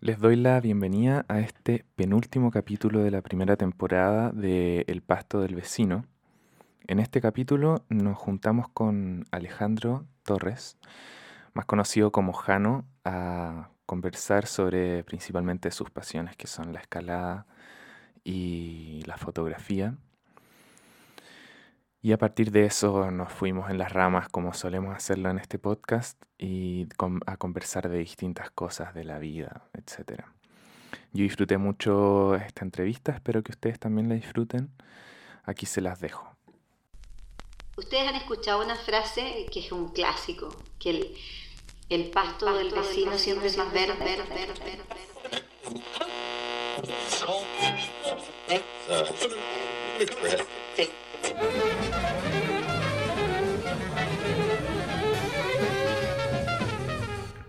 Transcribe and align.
Les 0.00 0.20
doy 0.20 0.36
la 0.36 0.60
bienvenida 0.60 1.26
a 1.26 1.40
este 1.40 1.84
penúltimo 1.96 2.52
capítulo 2.52 3.00
de 3.00 3.10
la 3.10 3.20
primera 3.20 3.56
temporada 3.56 4.30
de 4.30 4.84
El 4.86 5.02
Pasto 5.02 5.40
del 5.40 5.56
Vecino. 5.56 6.04
En 6.86 7.00
este 7.00 7.20
capítulo 7.20 7.84
nos 7.88 8.16
juntamos 8.16 8.68
con 8.68 9.24
Alejandro 9.32 10.06
Torres, 10.22 10.78
más 11.52 11.64
conocido 11.64 12.12
como 12.12 12.32
Jano, 12.32 12.84
a 13.04 13.70
conversar 13.86 14.46
sobre 14.46 15.02
principalmente 15.02 15.72
sus 15.72 15.90
pasiones 15.90 16.36
que 16.36 16.46
son 16.46 16.72
la 16.72 16.78
escalada 16.78 17.46
y 18.22 19.02
la 19.04 19.16
fotografía. 19.16 19.96
Y 22.00 22.12
a 22.12 22.18
partir 22.18 22.52
de 22.52 22.64
eso 22.64 23.10
nos 23.10 23.32
fuimos 23.32 23.70
en 23.70 23.78
las 23.78 23.92
ramas 23.92 24.28
como 24.28 24.54
solemos 24.54 24.94
hacerlo 24.94 25.30
en 25.30 25.38
este 25.38 25.58
podcast 25.58 26.22
y 26.38 26.86
a 27.26 27.36
conversar 27.36 27.88
de 27.88 27.98
distintas 27.98 28.50
cosas 28.52 28.94
de 28.94 29.04
la 29.04 29.18
vida, 29.18 29.68
etc. 29.74 30.22
Yo 31.12 31.24
disfruté 31.24 31.58
mucho 31.58 32.36
esta 32.36 32.64
entrevista, 32.64 33.12
espero 33.12 33.42
que 33.42 33.50
ustedes 33.50 33.80
también 33.80 34.08
la 34.08 34.14
disfruten. 34.14 34.70
Aquí 35.44 35.66
se 35.66 35.80
las 35.80 36.00
dejo. 36.00 36.28
Ustedes 37.76 38.08
han 38.08 38.16
escuchado 38.16 38.62
una 38.62 38.76
frase 38.76 39.46
que 39.52 39.60
es 39.60 39.72
un 39.72 39.88
clásico, 39.92 40.48
que 40.78 40.90
el, 40.90 41.16
el 41.88 42.10
pasto, 42.10 42.54
del 42.54 42.70
vecino 42.70 43.18
siempre 43.18 43.48
es 43.48 43.56
más 43.56 43.72
verde. 43.72 44.18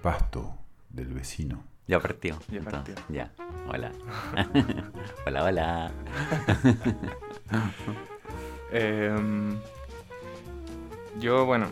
Pasto 0.01 0.55
del 0.89 1.13
vecino. 1.13 1.63
Ya 1.87 1.99
partió. 1.99 2.39
Ya 2.49 2.61
partió. 2.61 2.95
Ya. 3.09 3.31
Hola. 3.67 3.91
hola, 5.25 5.43
hola. 5.43 5.91
Em, 8.71 9.59
yo, 11.19 11.43
bueno, 11.47 11.67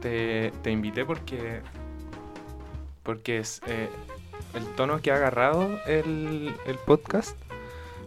te, 0.00 0.52
te, 0.62 0.70
invité 0.70 1.04
porque, 1.04 1.62
porque 3.02 3.38
es 3.38 3.60
eh, 3.66 3.88
el 4.54 4.64
tono 4.76 5.00
que 5.00 5.10
ha 5.10 5.16
agarrado 5.16 5.80
el, 5.86 6.54
el, 6.64 6.78
podcast 6.78 7.36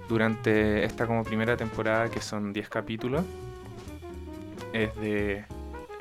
durante 0.07 0.83
esta 0.83 1.07
como 1.07 1.23
primera 1.23 1.57
temporada, 1.57 2.09
que 2.09 2.21
son 2.21 2.53
10 2.53 2.69
capítulos, 2.69 3.23
es 4.73 4.95
de 4.95 5.45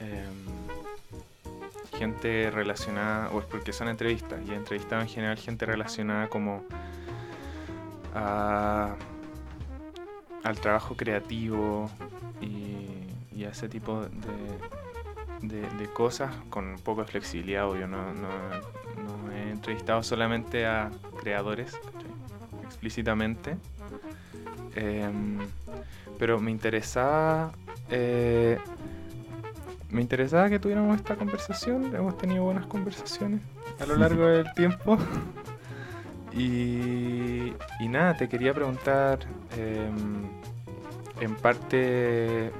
em, 0.00 0.44
gente 1.98 2.50
relacionada, 2.50 3.30
o 3.30 3.40
es 3.40 3.46
porque 3.46 3.72
son 3.72 3.88
entrevistas, 3.88 4.40
y 4.46 4.52
he 4.52 4.54
entrevistado 4.54 5.02
en 5.02 5.08
general 5.08 5.36
gente 5.38 5.66
relacionada 5.66 6.28
como 6.28 6.64
a 8.14 8.94
al 10.44 10.60
trabajo 10.60 10.94
creativo 10.94 11.90
y, 12.40 13.44
a 13.44 13.48
ese 13.48 13.68
tipo 13.68 14.06
de, 15.42 15.60
de, 15.60 15.86
cosas 15.92 16.32
con 16.48 16.66
un 16.66 16.78
poco 16.78 17.02
de 17.02 17.08
flexibilidad. 17.08 17.66
Yo 17.74 17.86
no, 17.86 18.14
no, 18.14 19.32
he 19.32 19.50
entrevistado 19.50 20.02
solamente 20.02 20.64
a 20.66 20.90
creadores 21.20 21.76
explícitamente, 22.62 23.56
em, 24.74 25.38
pero 26.18 26.40
me 26.40 26.50
interesaba 26.50 27.52
eh, 27.90 28.58
me 29.90 30.00
interesaba 30.00 30.48
que 30.48 30.58
tuviéramos 30.58 30.96
esta 30.96 31.14
conversación. 31.14 31.94
Hemos 31.94 32.18
tenido 32.18 32.42
buenas 32.44 32.66
conversaciones 32.66 33.40
a 33.78 33.86
lo 33.86 33.96
largo 33.96 34.26
del 34.26 34.52
tiempo. 34.56 34.98
Y, 36.32 37.52
nada, 37.80 38.16
te 38.16 38.28
quería 38.28 38.52
preguntar 38.52 39.20
em, 39.56 40.24
en 41.20 41.36
parte 41.36 42.50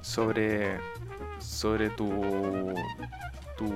sobre, 0.00 0.78
sobre 1.40 1.90
tu, 1.90 2.08
tu 3.58 3.66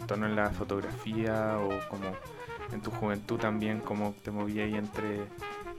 entorno 0.00 0.26
en 0.26 0.36
la 0.36 0.50
fotografía 0.50 1.58
o 1.58 1.68
como 1.88 2.14
en 2.72 2.80
tu 2.80 2.92
juventud 2.92 3.38
también, 3.38 3.80
cómo 3.80 4.14
te 4.22 4.30
movías 4.30 4.66
ahí 4.66 4.76
entre 4.76 5.26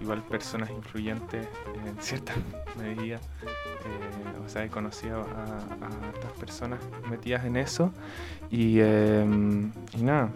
igual 0.02 0.24
personas 0.24 0.70
influyentes 0.70 1.48
en 1.86 2.02
cierta 2.02 2.34
medida. 2.78 3.18
Eh, 3.18 4.46
o 4.46 4.50
sea, 4.50 4.64
he 4.64 4.70
conocido 4.70 5.22
a, 5.22 6.14
estas 6.14 6.32
personas 6.40 6.80
metidas 7.10 7.46
en 7.46 7.58
eso. 7.58 7.92
Y, 8.50 8.80
em, 8.80 9.72
y 9.94 10.02
nada, 10.04 10.30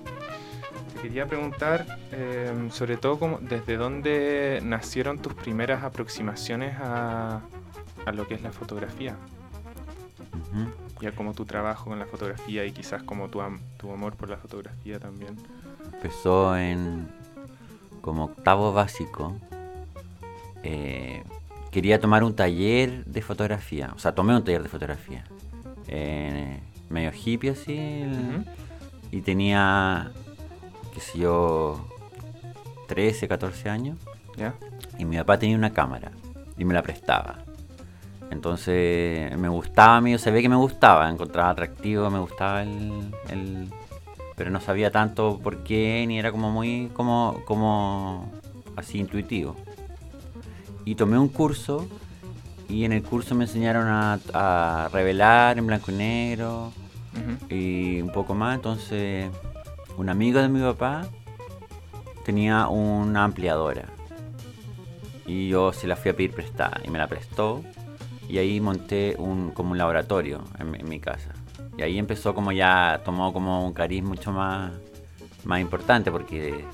quería 1.01 1.25
preguntar 1.25 1.85
em, 2.11 2.69
sobre 2.71 2.97
todo 2.97 3.17
como, 3.19 3.39
desde 3.39 3.77
dónde 3.77 4.59
nacieron 4.63 5.19
tus 5.19 5.33
primeras 5.33 5.83
aproximaciones 5.83 6.75
a, 6.79 7.41
a 8.05 8.11
lo 8.11 8.27
que 8.27 8.35
es 8.35 8.41
la 8.41 8.51
fotografía. 8.51 9.16
Ya 11.00 11.11
como 11.13 11.33
tu 11.33 11.45
trabajo 11.45 11.89
con 11.89 11.97
la 11.97 12.05
fotografía 12.05 12.66
y 12.66 12.71
quizás 12.71 13.01
como 13.03 13.29
tu, 13.29 13.41
tu 13.77 13.91
amor 13.91 14.16
por 14.16 14.29
la 14.29 14.38
fotografía 14.38 15.00
también. 15.00 15.35
Empezó 15.94 16.55
en 16.55 17.07
como 18.01 18.25
octavo 18.25 18.73
básico. 18.73 19.35
Eh, 20.63 21.23
quería 21.72 21.99
tomar 21.99 22.23
un 22.23 22.35
taller 22.35 23.05
de 23.05 23.22
fotografía. 23.22 23.91
O 23.95 23.99
sea, 23.99 24.13
tomé 24.13 24.35
un 24.35 24.44
taller 24.44 24.63
de 24.63 24.69
fotografía. 24.69 25.23
medio 26.89 27.11
hippie 27.13 27.51
así. 27.51 28.03
Y 29.11 29.21
tenía 29.21 30.11
qué 30.94 31.00
sé 31.00 31.19
yo, 31.19 31.88
13, 32.88 33.27
14 33.27 33.69
años. 33.69 33.97
Y 34.97 35.05
mi 35.05 35.17
papá 35.17 35.38
tenía 35.38 35.55
una 35.55 35.71
cámara 35.71 36.11
y 36.57 36.66
me 36.66 36.73
la 36.73 36.81
prestaba. 36.81 37.39
Entonces 38.29 39.38
me 39.38 39.50
gustaba 39.50 39.97
a 39.97 40.01
mí, 40.01 40.17
se 40.17 40.31
ve 40.31 40.41
que 40.41 40.50
me 40.50 40.55
gustaba, 40.55 41.09
encontraba 41.09 41.50
atractivo, 41.50 42.09
me 42.09 42.19
gustaba 42.19 42.63
el, 42.63 43.69
pero 44.38 44.50
no 44.51 44.61
sabía 44.61 44.89
tanto 44.89 45.39
por 45.44 45.63
qué, 45.63 46.05
ni 46.07 46.17
era 46.17 46.31
como 46.31 46.50
muy, 46.50 46.89
como, 46.94 47.41
como 47.45 48.31
así 48.77 49.00
intuitivo. 49.00 49.55
Y 50.86 50.96
tomé 50.96 51.18
un 51.18 51.28
curso 51.28 51.88
y 52.68 52.86
en 52.86 52.94
el 52.94 53.03
curso 53.03 53.36
me 53.36 53.46
enseñaron 53.46 53.86
a, 53.88 54.90
revelar 54.92 55.58
en 55.58 55.68
blanco 55.68 55.92
y 55.92 55.96
negro 55.96 56.72
y 57.50 58.02
un 58.02 58.12
poco 58.12 58.34
más, 58.34 58.56
entonces 58.56 59.30
un 59.97 60.09
amigo 60.09 60.42
de 60.42 60.47
mi 60.47 60.62
papá 60.62 61.08
tenía 62.24 62.68
una 62.68 63.24
ampliadora. 63.25 63.86
Y 65.25 65.50
yo 65.50 65.74
se 65.74 65.88
la 65.88 65.96
fui 65.96 66.12
a 66.12 66.16
pedir 66.16 66.31
prestada 66.31 66.80
y 66.84 66.90
me 66.90 66.98
la 66.98 67.08
prestó. 67.08 67.62
Y 68.28 68.38
ahí 68.38 68.62
monté 68.62 69.16
un, 69.18 69.52
como 69.52 69.72
un 69.72 69.78
laboratorio 69.78 70.44
en, 70.58 70.88
mi 70.88 71.00
casa. 71.00 71.34
Y 71.78 71.81
ahí 71.81 72.00
empezó 72.00 72.34
como 72.34 72.52
ya, 72.52 73.02
tomó 73.03 73.34
como 73.34 73.66
un 73.66 73.74
cariz 73.74 74.03
mucho 74.03 74.31
más, 74.31 74.72
más 75.44 75.59
importante 75.59 76.12
porque 76.12 76.66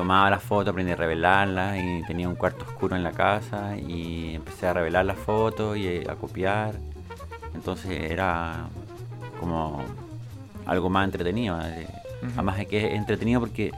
tomaba 0.00 0.30
las 0.30 0.42
fotos, 0.42 0.68
aprendí 0.68 0.92
a 0.92 0.96
revelarlas 0.96 1.76
y 1.76 2.02
tenía 2.06 2.26
un 2.26 2.34
cuarto 2.34 2.64
oscuro 2.64 2.96
en 2.96 3.02
la 3.02 3.12
casa 3.12 3.76
y 3.76 4.34
empecé 4.34 4.66
a 4.66 4.72
revelar 4.72 5.04
las 5.04 5.18
fotos 5.18 5.76
y 5.76 6.08
a 6.08 6.14
copiar. 6.14 6.76
Entonces 7.54 8.10
era 8.10 8.64
como 9.38 9.84
algo 10.64 10.88
más 10.88 11.04
entretenido. 11.04 11.60
Eh, 11.60 11.86
Además 12.32 12.56
de 12.56 12.66
que 12.66 12.86
es 12.86 12.94
entretenido 12.94 13.40
porque 13.40 13.72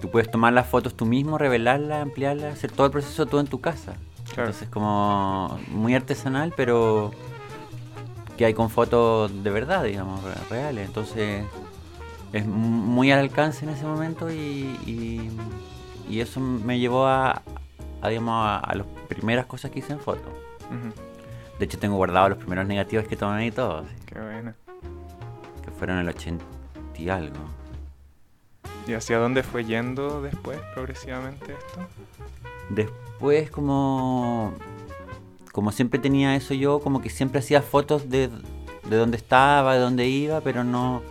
tú 0.00 0.10
puedes 0.10 0.30
tomar 0.30 0.54
las 0.54 0.66
fotos 0.66 0.94
tú 0.94 1.04
mismo, 1.04 1.36
revelarlas, 1.36 2.00
ampliarlas, 2.02 2.54
hacer 2.54 2.72
todo 2.72 2.86
el 2.86 2.92
proceso 2.92 3.26
tú 3.26 3.38
en 3.40 3.46
tu 3.46 3.60
casa. 3.60 3.92
Entonces 4.30 4.70
como 4.70 5.58
muy 5.68 5.94
artesanal, 5.94 6.54
pero 6.56 7.10
que 8.38 8.46
hay 8.46 8.54
con 8.54 8.70
fotos 8.70 9.44
de 9.44 9.50
verdad, 9.50 9.84
digamos, 9.84 10.22
reales. 10.48 10.86
Entonces 10.86 11.44
es 12.32 12.46
muy 12.46 13.10
al 13.10 13.20
alcance 13.20 13.64
en 13.64 13.70
ese 13.70 13.84
momento 13.84 14.30
y, 14.30 15.30
y, 16.08 16.20
eso 16.20 16.40
me 16.40 16.78
llevó 16.78 17.06
a, 17.06 17.42
digamos, 18.08 18.34
a, 18.34 18.74
las 18.74 18.86
primeras 19.08 19.46
cosas 19.46 19.70
que 19.70 19.80
hice 19.80 19.92
en 19.92 20.00
foto. 20.00 20.28
De 21.58 21.64
hecho 21.64 21.78
tengo 21.78 21.96
guardados 21.96 22.30
los 22.30 22.38
primeros 22.38 22.66
negativos 22.66 23.06
que 23.06 23.16
tomé 23.16 23.46
y 23.46 23.50
todo. 23.50 23.84
Qué 24.06 24.18
bueno. 24.18 24.54
Que 25.64 25.70
fueron 25.70 25.98
el 25.98 26.08
80 26.08 26.44
y 26.98 27.08
algo. 27.08 27.36
¿Y 28.86 28.94
hacia 28.94 29.18
dónde 29.18 29.42
fue 29.42 29.64
yendo 29.64 30.22
después 30.22 30.58
progresivamente 30.74 31.52
esto? 31.52 31.86
Después 32.70 33.50
como 33.50 34.54
como 35.52 35.72
siempre 35.72 35.98
tenía 35.98 36.36
eso 36.36 36.54
yo, 36.54 36.78
como 36.80 37.00
que 37.02 37.10
siempre 37.10 37.40
hacía 37.40 37.62
fotos 37.62 38.08
de, 38.08 38.28
de 38.28 38.96
dónde 38.96 39.16
estaba, 39.16 39.74
de 39.74 39.80
dónde 39.80 40.06
iba, 40.06 40.40
pero 40.40 40.62
no, 40.62 41.02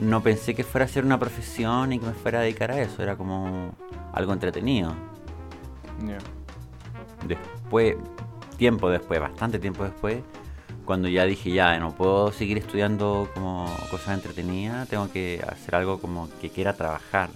no 0.00 0.22
pensé 0.22 0.54
que 0.54 0.64
fuera 0.64 0.86
a 0.86 0.88
ser 0.88 1.04
una 1.04 1.18
profesión 1.18 1.92
y 1.92 1.98
que 1.98 2.06
me 2.06 2.12
fuera 2.12 2.40
a 2.40 2.42
dedicar 2.42 2.70
a 2.70 2.80
eso, 2.80 3.02
era 3.02 3.16
como 3.16 3.74
algo 4.12 4.32
entretenido. 4.32 4.94
Después, 7.26 7.96
tiempo 8.56 8.88
después, 8.88 9.20
bastante 9.20 9.58
tiempo 9.58 9.84
después, 9.84 10.22
cuando 10.86 11.08
ya 11.08 11.24
dije, 11.24 11.52
ya, 11.52 11.78
no 11.78 11.94
puedo 11.94 12.32
seguir 12.32 12.58
estudiando 12.58 13.28
como 13.34 13.66
cosas 13.90 14.14
entretenidas, 14.14 14.88
tengo 14.88 15.10
que 15.12 15.44
hacer 15.46 15.74
algo 15.74 16.00
como 16.00 16.28
que 16.40 16.48
quiera 16.48 16.72
trabajar, 16.72 17.30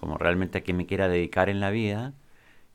como 0.00 0.16
realmente 0.16 0.58
a 0.58 0.60
que 0.62 0.72
me 0.72 0.86
quiera 0.86 1.08
dedicar 1.08 1.48
en 1.48 1.60
la 1.60 1.70
vida. 1.70 2.14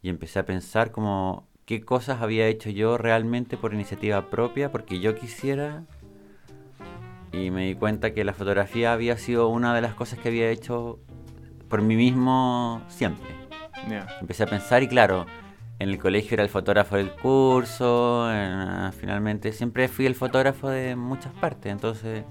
Y 0.04 0.10
empecé 0.10 0.40
a 0.40 0.46
pensar 0.46 0.92
como 0.92 1.48
qué 1.66 1.82
cosas 1.82 2.22
había 2.22 2.48
hecho 2.48 2.70
yo 2.70 2.98
realmente 2.98 3.58
por 3.58 3.74
iniciativa 3.74 4.30
propia, 4.30 4.72
porque 4.72 5.00
yo 5.00 5.16
quisiera. 5.16 5.84
Y 7.38 7.52
me 7.52 7.66
di 7.68 7.76
cuenta 7.76 8.14
que 8.14 8.24
la 8.24 8.34
fotografía 8.34 8.94
había 8.94 9.18
sido 9.18 9.50
una 9.50 9.74
de 9.76 9.82
las 9.82 9.94
cosas 9.94 10.20
que 10.20 10.30
había 10.30 10.50
hecho 10.50 11.00
por 11.70 11.82
mí 11.82 11.96
mismo 11.96 12.82
siempre. 12.88 13.28
Empecé 14.22 14.44
a 14.44 14.48
pensar 14.48 14.84
y 14.84 14.88
claro, 14.88 15.26
en 15.80 15.90
el 15.90 16.00
colegio 16.00 16.36
era 16.36 16.44
el 16.44 16.50
fotógrafo 16.50 16.96
del 16.96 17.12
curso, 17.12 18.32
en- 18.34 18.92
finalmente 18.94 19.52
siempre 19.52 19.88
fui 19.88 20.06
el 20.06 20.16
fotógrafo 20.16 20.70
de 20.70 20.96
muchas 20.96 21.32
partes, 21.34 21.72
entonces 21.72 22.24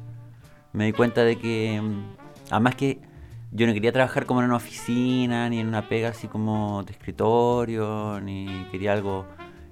me 0.73 0.87
di 0.87 0.93
cuenta 0.93 1.23
de 1.23 1.37
que, 1.39 1.81
mm, 1.81 2.17
además 2.51 2.75
que 2.75 2.99
yo 3.53 3.67
no 3.67 3.73
quería 3.73 3.93
trabajar 3.93 4.27
como 4.27 4.41
en 4.41 4.47
una 4.47 4.57
oficina, 4.57 5.49
ni 5.49 5.61
en 5.61 5.69
una 5.69 5.89
pega 5.89 6.09
así 6.09 6.27
como 6.27 6.83
de 6.83 6.93
escritorio, 6.93 8.21
ni 8.21 8.67
quería 8.73 8.93
algo 8.93 9.25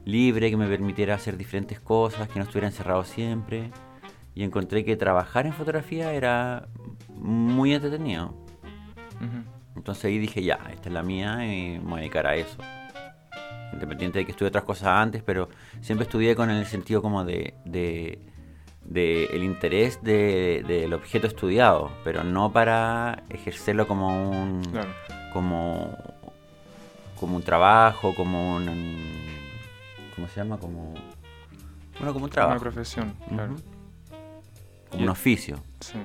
libre 0.04 0.50
que 0.50 0.56
me 0.56 0.68
permitiera 0.68 1.14
hacer 1.14 1.36
diferentes 1.36 1.80
cosas, 1.80 2.28
que 2.28 2.38
no 2.38 2.44
estuviera 2.44 2.68
encerrado 2.68 3.04
siempre. 3.04 3.70
Y 4.34 4.42
encontré 4.42 4.84
que 4.84 4.96
trabajar 4.96 5.46
en 5.46 5.52
fotografía 5.52 6.12
era 6.12 6.66
muy 7.16 7.72
entretenido. 7.74 8.34
Entonces 9.76 10.04
ahí 10.06 10.18
dije, 10.18 10.42
ya, 10.42 10.58
esta 10.72 10.88
es 10.88 10.92
la 10.94 11.02
mía 11.02 11.44
y 11.46 11.78
me 11.78 11.84
voy 11.84 11.92
a 11.94 12.00
dedicar 12.02 12.26
a 12.26 12.34
eso. 12.36 12.56
Independiente 13.72 14.18
de 14.20 14.24
que 14.24 14.30
estudié 14.32 14.48
otras 14.48 14.64
cosas 14.64 14.88
antes, 14.88 15.22
pero 15.22 15.48
siempre 15.80 16.04
estudié 16.04 16.34
con 16.36 16.48
el 16.50 16.64
sentido 16.66 17.02
como 17.02 17.24
de, 17.24 17.54
de, 17.64 18.18
de 18.84 19.24
el 19.26 19.42
interés 19.42 20.02
de- 20.02 20.64
del 20.66 20.92
objeto 20.94 21.26
estudiado, 21.26 21.90
pero 22.04 22.22
no 22.24 22.52
para 22.52 23.24
ejercerlo 23.30 23.86
como 23.88 24.30
un, 24.30 24.62
Claro. 24.62 24.88
como, 25.32 25.96
como 27.18 27.36
un 27.36 27.42
trabajo, 27.42 28.14
como 28.14 28.56
un, 28.56 28.66
¿cómo 30.14 30.28
se 30.28 30.36
llama? 30.40 30.56
Como, 30.58 30.94
bueno, 31.98 32.12
como 32.12 32.16
un 32.16 32.22
Una 32.24 32.28
trabajo, 32.30 32.60
profesión, 32.60 33.12
claro. 33.28 33.56
Un 34.98 35.08
oficio. 35.08 35.58
Sí. 35.80 35.98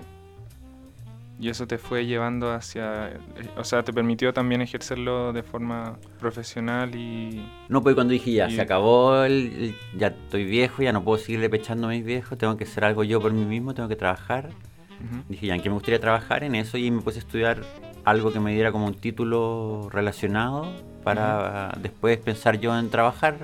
Y 1.41 1.47
eso 1.47 1.65
te 1.67 1.77
fue 1.77 2.05
llevando 2.05 2.51
hacia, 2.51 3.07
eh, 3.11 3.17
o 3.55 3.63
sea, 3.63 3.81
te 3.83 3.93
permitió 3.93 4.33
también 4.33 4.61
ejercerlo 4.61 5.31
de 5.31 5.41
forma 5.41 5.97
profesional 6.19 6.93
y 6.95 7.45
No, 7.69 7.81
pues 7.81 7.95
cuando 7.95 8.11
dije 8.11 8.33
ya, 8.33 8.49
Y- 8.49 8.55
se 8.55 8.61
acabó, 8.61 9.23
el, 9.23 9.33
el- 9.33 9.75
ya 9.97 10.07
estoy 10.07 10.43
viejo, 10.43 10.81
ya 10.83 10.91
no 10.91 11.01
puedo 11.01 11.17
seguirle 11.17 11.49
pechando 11.49 11.87
a 11.87 11.91
mis 11.91 12.03
viejos, 12.03 12.37
tengo 12.37 12.57
que 12.57 12.65
hacer 12.65 12.83
algo 12.83 13.05
yo 13.05 13.21
por 13.21 13.31
mí 13.31 13.45
mismo, 13.45 13.73
tengo 13.73 13.87
que 13.87 13.95
trabajar. 13.95 14.47
Ujú. 14.49 15.23
Dije 15.29 15.47
ya, 15.47 15.55
¿en 15.55 15.61
qué 15.61 15.69
me 15.69 15.75
gustaría 15.75 16.01
trabajar? 16.01 16.43
En 16.43 16.55
eso 16.55 16.77
y 16.77 16.91
me 16.91 17.01
puse 17.01 17.19
a 17.19 17.21
estudiar 17.21 17.61
algo 18.03 18.33
que 18.33 18.41
me 18.41 18.51
diera 18.53 18.73
como 18.73 18.85
un 18.87 18.95
título 18.95 19.87
relacionado 19.93 20.67
para 21.05 21.71
después 21.81 22.17
pensar 22.17 22.59
yo 22.59 22.77
en 22.77 22.89
trabajar, 22.89 23.37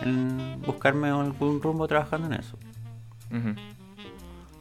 en 0.00 0.60
buscarme 0.62 1.08
algún 1.10 1.62
rumbo 1.62 1.86
trabajando 1.86 2.26
en 2.26 2.32
eso. 2.40 2.58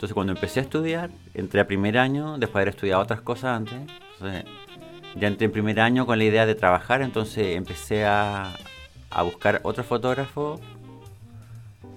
Entonces 0.05 0.13
cuando 0.13 0.33
empecé 0.33 0.59
a 0.59 0.63
estudiar, 0.63 1.09
entré 1.33 1.61
a 1.61 1.65
primer 1.65 1.97
año, 1.97 2.37
después 2.37 2.53
de 2.53 2.59
haber 2.59 2.75
estudiado 2.75 3.01
otras 3.01 3.21
cosas 3.21 3.57
antes. 3.57 3.73
Entonces, 4.13 4.45
ya 5.15 5.27
entré 5.27 5.45
en 5.45 5.51
primer 5.51 5.79
año 5.79 6.05
con 6.05 6.19
la 6.19 6.25
idea 6.25 6.45
de 6.45 6.53
trabajar, 6.53 7.01
entonces 7.01 7.55
empecé 7.55 8.05
a, 8.05 8.55
a 9.09 9.23
buscar 9.23 9.61
otros 9.63 9.87
fotógrafos 9.87 10.61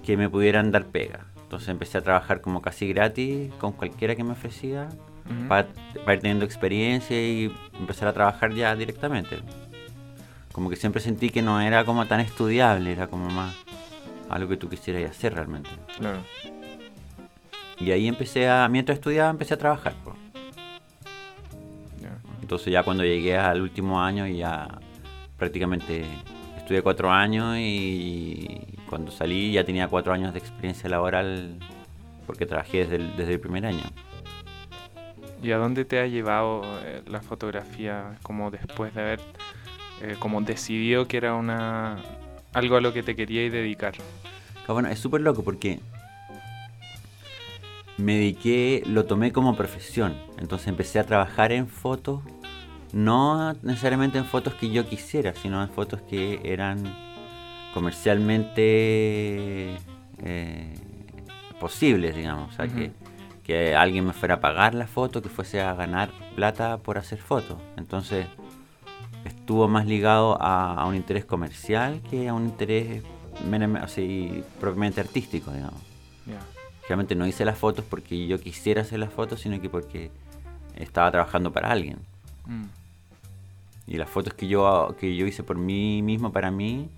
que 0.03 0.17
me 0.17 0.27
pudieran 0.27 0.71
dar 0.71 0.85
pega. 0.85 1.27
Entonces 1.43 1.69
empecé 1.69 1.99
a 1.99 2.01
trabajar 2.01 2.41
como 2.41 2.63
casi 2.63 2.87
gratis 2.87 3.53
con 3.59 3.73
cualquiera 3.73 4.15
que 4.15 4.23
me 4.23 4.31
ofrecía 4.31 4.89
Ujú. 5.29 5.47
para, 5.47 5.67
para 6.03 6.15
ir 6.15 6.21
teniendo 6.21 6.45
experiencia 6.45 7.15
y 7.15 7.55
empezar 7.79 8.07
a 8.07 8.13
trabajar 8.13 8.55
ya 8.55 8.75
directamente. 8.75 9.37
Como 10.51 10.71
que 10.71 10.77
siempre 10.77 10.99
sentí 10.99 11.29
que 11.29 11.43
no 11.43 11.61
era 11.61 11.85
como 11.85 12.07
tan 12.07 12.21
estudiable, 12.21 12.91
era 12.91 13.05
como 13.05 13.29
más 13.29 13.55
algo 14.31 14.49
que 14.49 14.57
tú 14.57 14.67
quisieras 14.67 15.11
hacer 15.11 15.35
realmente. 15.35 15.69
Claro. 15.99 16.23
Y 17.79 17.91
ahí 17.91 18.07
empecé 18.07 18.49
a, 18.49 18.67
mientras 18.67 18.97
estudiaba, 18.97 19.29
empecé 19.29 19.53
a 19.53 19.57
trabajar. 19.57 19.93
po. 20.03 20.15
Entonces 22.41 22.73
ya 22.73 22.81
cuando 22.83 23.03
llegué 23.03 23.37
al 23.37 23.61
último 23.61 24.01
año 24.01 24.25
ya 24.25 24.67
prácticamente 25.37 26.03
estudié 26.57 26.81
cuatro 26.81 27.11
años 27.11 27.55
y 27.59 28.59
cuando 28.89 29.11
salí 29.11 29.51
ya 29.51 29.63
tenía 29.63 29.87
cuatro 29.87 30.13
años 30.13 30.33
de 30.33 30.39
experiencia 30.39 30.89
laboral 30.89 31.59
porque 32.25 32.47
trabajé 32.47 32.79
desde 32.79 32.95
el, 32.95 33.15
desde 33.15 33.33
el 33.33 33.39
primer 33.39 33.67
año. 33.67 33.83
¿Y 35.43 35.51
a 35.51 35.57
dónde 35.57 35.85
te 35.85 35.99
ha 35.99 36.07
llevado 36.07 36.63
eh, 36.83 37.03
la 37.07 37.21
fotografía 37.21 38.17
como 38.23 38.49
después 38.49 38.95
de 38.95 39.01
haber 39.01 39.19
eh, 40.01 40.15
como 40.17 40.41
decidido 40.41 41.07
que 41.07 41.17
era 41.17 41.35
una 41.35 41.97
algo 42.53 42.77
a 42.77 42.81
lo 42.81 42.93
que 42.93 43.03
te 43.03 43.15
querías 43.15 43.51
dedicar? 43.51 43.93
Ah, 44.67 44.73
Bueno, 44.73 44.89
es 44.89 44.97
súper 44.97 45.21
loco 45.21 45.43
porque 45.43 45.79
me 47.99 48.15
dediqué, 48.15 48.83
lo 48.85 49.05
tomé 49.05 49.31
como 49.31 49.55
profesión. 49.55 50.15
Entonces 50.37 50.67
empecé 50.67 50.99
a 50.99 51.03
trabajar 51.03 51.51
en 51.51 51.67
fotos, 51.67 52.21
no 52.93 53.53
necesariamente 53.61 54.17
en 54.17 54.25
fotos 54.25 54.53
que 54.55 54.69
yo 54.69 54.87
quisiera, 54.87 55.33
sino 55.35 55.61
en 55.61 55.69
fotos 55.69 56.01
que 56.03 56.39
eran 56.43 56.81
comercialmente 57.73 59.75
eh, 60.23 60.73
posibles, 61.59 62.15
digamos. 62.15 62.53
O 62.53 62.55
sea, 62.55 62.67
que, 62.67 62.91
que 63.43 63.75
alguien 63.75 64.05
me 64.05 64.13
fuera 64.13 64.35
a 64.35 64.39
pagar 64.39 64.73
la 64.73 64.87
foto, 64.87 65.21
que 65.21 65.29
fuese 65.29 65.61
a 65.61 65.73
ganar 65.73 66.09
plata 66.35 66.77
por 66.77 66.97
hacer 66.97 67.19
fotos. 67.19 67.57
Entonces 67.77 68.27
estuvo 69.25 69.67
más 69.67 69.85
ligado 69.85 70.41
a, 70.41 70.73
a 70.73 70.85
un 70.85 70.95
interés 70.95 71.25
comercial 71.25 72.01
que 72.09 72.29
a 72.29 72.33
un 72.33 72.45
interés 72.45 73.03
así, 73.81 74.43
propiamente 74.59 75.01
artístico, 75.01 75.51
digamos. 75.51 75.88
Realmente 76.89 77.13
no 77.13 77.27
hice 77.27 77.45
las 77.45 77.59
fotos 77.59 77.85
porque 77.87 78.25
yo 78.25 78.39
quisiera 78.39 78.81
hacer 78.81 78.97
las 78.97 79.13
fotos, 79.13 79.41
sino 79.41 79.61
que 79.61 79.69
porque 79.69 80.09
estaba 80.75 81.11
trabajando 81.11 81.53
para 81.53 81.69
alguien. 81.71 81.99
Mm. 82.47 82.63
Y 83.85 83.97
las 83.97 84.09
fotos 84.09 84.33
que 84.33 84.47
yo, 84.47 84.95
que 84.99 85.15
yo 85.15 85.27
hice 85.27 85.43
por 85.43 85.55
mí 85.55 86.01
mismo, 86.01 86.31
para 86.31 86.49
mí, 86.49 86.89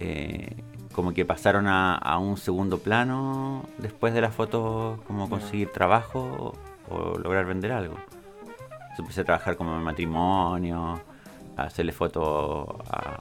eh, 0.00 0.62
como 0.92 1.14
que 1.14 1.24
pasaron 1.24 1.66
a, 1.66 1.94
a 1.94 2.18
un 2.18 2.36
segundo 2.36 2.78
plano 2.78 3.64
después 3.78 4.12
de 4.12 4.20
las 4.20 4.34
fotos, 4.34 5.00
como 5.06 5.30
conseguir 5.30 5.72
trabajo 5.72 6.54
o, 6.90 6.94
o 6.94 7.18
lograr 7.18 7.46
vender 7.46 7.72
algo. 7.72 7.94
Entonces 7.94 8.98
empecé 8.98 9.20
a 9.22 9.24
trabajar 9.24 9.56
como 9.56 9.74
en 9.76 9.82
matrimonio, 9.82 11.00
a 11.56 11.62
hacerle 11.62 11.92
fotos 11.92 12.68
a, 12.90 13.18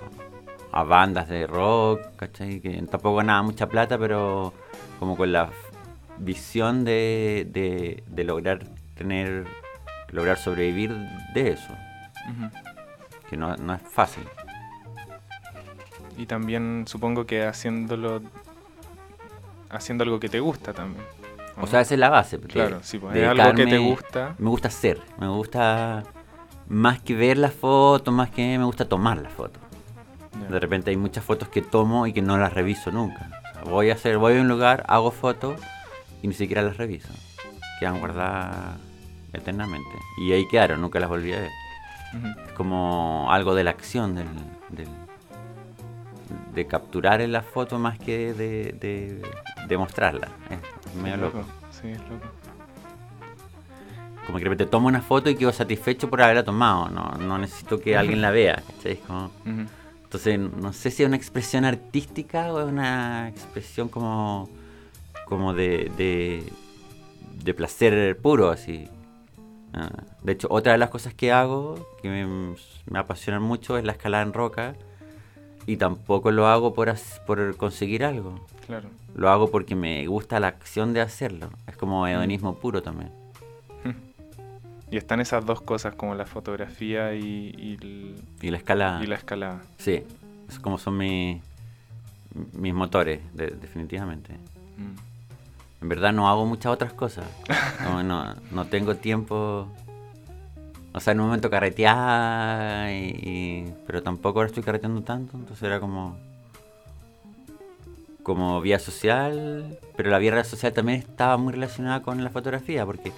a 0.73 0.83
bandas 0.83 1.29
de 1.29 1.47
rock, 1.47 2.01
¿cachai? 2.17 2.59
Que 2.59 2.81
tampoco 2.81 3.15
ganaba 3.15 3.43
mucha 3.43 3.69
plata, 3.69 3.97
pero 3.97 4.51
como 4.99 5.17
con 5.17 5.31
la 5.31 5.49
visión 6.17 6.85
de, 6.85 7.47
de, 7.51 8.03
de 8.07 8.23
lograr 8.23 8.65
tener, 8.95 9.45
lograr 10.11 10.37
sobrevivir 10.37 10.95
de 11.33 11.51
eso 11.51 11.73
que 13.29 13.37
no, 13.37 13.55
no 13.57 13.73
es 13.73 13.81
fácil. 13.81 14.23
Y 16.17 16.25
también 16.25 16.85
supongo 16.87 17.25
que 17.25 17.43
haciéndolo 17.43 18.21
haciendo 19.69 20.03
algo 20.03 20.19
que 20.19 20.29
te 20.29 20.39
gusta 20.39 20.73
también. 20.73 21.03
¿o 21.59 21.67
sea, 21.67 21.81
esa 21.81 21.93
es 21.93 21.99
la 21.99 22.09
base. 22.09 22.39
claro, 22.39 22.79
sí, 22.81 22.97
pues, 22.97 23.15
es 23.15 23.27
algo 23.27 23.53
que 23.53 23.65
te 23.65 23.77
gusta. 23.77 24.35
Me 24.37 24.49
gusta 24.49 24.67
hacer, 24.67 25.01
me 25.17 25.27
gusta 25.27 26.03
más 26.67 27.01
que 27.01 27.15
ver 27.15 27.37
las 27.37 27.53
fotos, 27.53 28.13
más 28.13 28.29
que 28.29 28.57
me 28.57 28.65
gusta 28.65 28.87
tomar 28.87 29.17
las 29.17 29.33
fotos. 29.33 29.61
De 30.49 30.59
repente 30.59 30.91
hay 30.91 30.97
muchas 30.97 31.23
fotos 31.23 31.47
que 31.47 31.61
tomo 31.61 32.07
y 32.07 32.13
que 32.13 32.21
no 32.21 32.37
las 32.37 32.53
reviso 32.53 32.91
nunca. 32.91 33.29
O 33.51 33.53
sea, 33.53 33.63
voy 33.63 33.89
a 33.89 33.93
hacer, 33.93 34.17
voy 34.17 34.37
a 34.37 34.41
un 34.41 34.47
lugar, 34.47 34.83
hago 34.87 35.11
fotos 35.11 35.59
y 36.25 36.27
ni 36.27 36.33
siquiera 36.33 36.63
las 36.63 36.77
reviso. 36.77 37.09
Quedan 37.79 37.99
guardadas 37.99 38.77
eternamente. 39.31 39.91
Y 40.17 40.31
ahí 40.31 40.47
quedaron, 40.47 40.81
nunca 40.81 40.99
las 40.99 41.07
volví 41.07 41.31
a 41.33 41.39
ver. 41.39 41.51
Es 42.47 42.51
como 42.53 43.27
algo 43.31 43.53
de 43.53 43.63
la 43.63 43.69
acción, 43.69 44.15
del, 44.15 44.27
del- 44.69 44.87
de 46.55 46.65
capturar 46.65 47.21
en 47.21 47.31
la 47.31 47.41
foto 47.43 47.77
más 47.77 47.99
que 47.99 48.33
de, 48.33 48.71
de, 48.79 49.21
de 49.67 49.77
mostrarla. 49.77 50.29
Es 50.49 50.95
medio 50.95 51.15
Es 51.15 51.21
loco. 51.21 51.43
Sí, 51.69 51.89
es 51.89 51.99
loco. 51.99 52.25
Como 54.25 54.37
que 54.39 54.43
de 54.45 54.49
repente 54.49 54.65
tomo 54.71 54.87
una 54.87 55.01
foto 55.01 55.29
y 55.29 55.35
quedo 55.35 55.51
satisfecho 55.53 56.09
por 56.09 56.21
haberla 56.23 56.43
tomado. 56.43 56.89
No, 56.89 57.11
no 57.19 57.37
necesito 57.37 57.79
que 57.79 57.95
alguien 57.95 58.21
la 58.21 58.31
vea. 58.31 58.63
Entonces, 60.03 60.39
no 60.39 60.73
sé 60.73 60.89
si 60.89 61.03
es 61.03 61.07
una 61.07 61.17
expresión 61.17 61.65
artística 61.65 62.51
o 62.51 62.59
es 62.61 62.65
una 62.67 63.27
expresión 63.29 63.89
como, 63.89 64.49
como 65.25 65.53
de, 65.53 65.91
de, 65.97 66.43
de 67.43 67.53
placer 67.53 68.17
puro, 68.17 68.49
así. 68.49 68.87
Ah, 69.73 69.89
De 70.23 70.31
hecho, 70.33 70.47
otra 70.49 70.71
de 70.73 70.77
las 70.77 70.89
cosas 70.89 71.13
que 71.13 71.31
hago, 71.31 71.75
que 72.01 72.09
me, 72.09 72.55
me 72.89 72.99
apasionan 72.99 73.41
mucho, 73.43 73.77
es 73.77 73.83
la 73.83 73.91
escalada 73.93 74.23
en 74.23 74.33
roca. 74.33 74.75
Y 75.67 75.77
tampoco 75.77 76.29
lo 76.31 76.47
hago 76.47 76.73
por, 76.75 76.93
por 77.25 77.57
conseguir 77.57 78.03
algo. 78.05 78.45
Claro. 78.67 78.89
lo 79.15 79.29
hago 79.29 79.51
porque 79.51 79.75
me 79.75 80.07
gusta 80.07 80.39
la 80.39 80.47
acción 80.47 80.93
de 80.93 81.01
hacerlo. 81.01 81.49
Es 81.67 81.77
como 81.77 82.07
hedonismo 82.07 82.55
puro 82.55 82.81
también. 82.81 83.11
Y 84.91 84.97
están 84.97 85.19
esas 85.19 85.43
dos 85.45 85.61
cosas, 85.61 85.95
como 85.95 86.13
la 86.13 86.27
fotografía 86.27 87.15
y, 87.15 87.53
y, 87.57 87.73
el- 87.81 88.15
Y 88.41 88.51
la 88.51 88.57
escala... 88.57 88.99
y 89.03 89.07
la 89.07 89.15
escalada. 89.15 89.61
Sí, 89.79 90.03
es 90.47 90.59
como 90.59 90.77
son 90.77 90.97
mis, 90.97 91.41
mis 92.53 92.73
motores, 92.73 93.19
de- 93.33 93.47
definitivamente. 93.49 94.33
Mm. 94.77 95.14
En 95.85 95.89
verdad 95.89 96.11
no 96.13 96.27
hago 96.27 96.47
muchas 96.47 96.73
otras 96.73 96.93
cosas. 96.93 97.25
No, 97.83 98.01
no, 98.03 98.33
no 98.49 98.65
tengo 98.65 98.95
tiempo. 98.95 99.67
O 100.93 100.99
sea, 100.99 101.13
en 101.13 101.19
un 101.19 101.27
momento 101.27 101.47
carreteaba, 101.51 102.91
y, 102.91 103.05
y- 103.21 103.73
pero 103.85 104.01
tampoco 104.01 104.39
ahora 104.39 104.47
estoy 104.47 104.63
carreteando 104.63 105.03
tanto. 105.03 105.37
Entonces 105.37 105.61
era 105.61 105.79
como. 105.79 106.17
Como 108.23 108.59
vía 108.61 108.79
social. 108.79 109.77
Pero 109.95 110.09
la 110.09 110.17
vía 110.17 110.43
social 110.43 110.73
también 110.73 110.97
estaba 110.97 111.37
muy 111.37 111.53
relacionada 111.53 112.01
con 112.01 112.23
la 112.23 112.31
fotografía, 112.31 112.83
porque 112.83 113.11